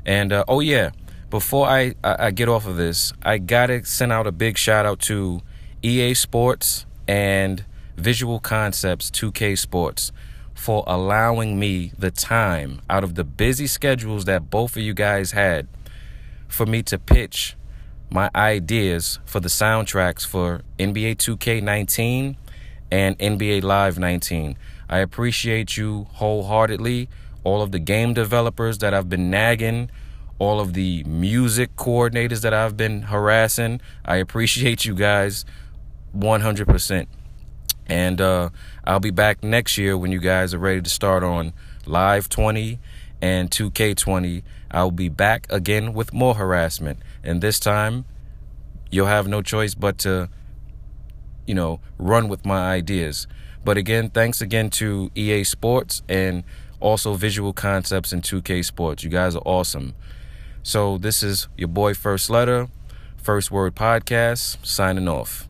And 0.05 0.31
uh, 0.31 0.45
oh, 0.47 0.59
yeah, 0.59 0.91
before 1.29 1.67
I, 1.67 1.95
I, 2.03 2.27
I 2.27 2.31
get 2.31 2.47
off 2.47 2.65
of 2.65 2.77
this, 2.77 3.11
I 3.21 3.37
gotta 3.37 3.83
send 3.83 4.11
out 4.11 4.27
a 4.27 4.31
big 4.31 4.57
shout 4.57 4.85
out 4.85 4.99
to 5.01 5.41
EA 5.83 6.13
Sports 6.13 6.85
and 7.07 7.65
Visual 7.97 8.39
Concepts 8.39 9.10
2K 9.10 9.58
Sports 9.58 10.12
for 10.53 10.84
allowing 10.88 11.60
me 11.60 11.91
the 11.97 12.12
time 12.12 12.81
out 12.89 13.03
of 13.03 13.15
the 13.15 13.23
busy 13.23 13.67
schedules 13.67 14.25
that 14.25 14.49
both 14.49 14.75
of 14.75 14.84
you 14.84 14.93
guys 14.93 15.31
had 15.31 15.67
for 16.47 16.65
me 16.65 16.81
to 16.84 16.97
pitch 16.97 17.55
my 18.10 18.29
ideas 18.36 19.19
for 19.25 19.39
the 19.39 19.49
soundtracks 19.49 20.25
for 20.25 20.62
NBA 20.79 21.17
2K19 21.17 22.38
and 22.91 23.17
NBA 23.19 23.63
Live 23.63 23.99
19. 23.99 24.58
I 24.89 24.99
appreciate 24.99 25.75
you 25.75 26.08
wholeheartedly. 26.13 27.10
All 27.43 27.62
of 27.62 27.71
the 27.71 27.79
game 27.79 28.13
developers 28.13 28.77
that 28.79 28.93
I've 28.93 29.10
been 29.10 29.29
nagging, 29.29 29.89
all 30.39 30.60
of 30.60 30.73
the 30.73 31.03
music 31.03 31.75
coordinators 31.75 32.41
that 32.41 32.53
I've 32.53 32.77
been 32.77 33.03
harassing. 33.03 33.81
I 34.03 34.17
appreciate 34.17 34.86
you 34.86 34.95
guys 34.95 35.45
100%. 36.15 37.08
And 37.88 38.19
uh, 38.19 38.50
I'll 38.84 39.00
be 39.00 39.12
back 39.12 39.43
next 39.43 39.78
year 39.78 39.98
when 39.98 40.12
you 40.12 40.19
guys 40.19 40.54
are 40.54 40.60
ready 40.60 40.82
to 40.82 40.89
start 40.89 41.24
on 41.24 41.54
Live 41.86 42.30
20 42.30 42.80
and 43.21 43.50
2K20. 43.52 44.43
I'll 44.71 44.91
be 44.91 45.10
back 45.10 45.48
again 45.50 45.93
with 45.93 46.13
more 46.13 46.36
harassment. 46.36 47.00
And 47.24 47.41
this 47.41 47.60
time, 47.60 48.06
you'll 48.91 49.08
have 49.08 49.28
no 49.28 49.41
choice 49.41 49.76
but 49.76 49.98
to, 50.00 50.30
you 51.45 51.54
know, 51.54 51.80
run 51.98 52.28
with 52.28 52.45
my 52.45 52.71
ideas. 52.71 53.28
But 53.63 53.78
again, 53.78 54.10
thanks 54.10 54.41
again 54.41 54.69
to 54.71 55.12
EA 55.15 55.43
Sports 55.43 56.04
and 56.08 56.43
also 56.80 57.13
Visual 57.15 57.54
Concepts 57.54 58.13
and 58.13 58.21
2K 58.21 58.63
Sports. 58.63 59.04
You 59.04 59.10
guys 59.10 59.36
are 59.36 59.43
awesome. 59.45 59.93
So 60.62 60.98
this 60.98 61.24
is 61.24 61.48
your 61.58 61.67
boy 61.67 61.93
First 61.93 62.30
Letter, 62.30 62.67
First 63.17 63.52
Word 63.52 63.76
Podcast, 63.76 64.63
signing 64.65 65.08
off. 65.08 65.48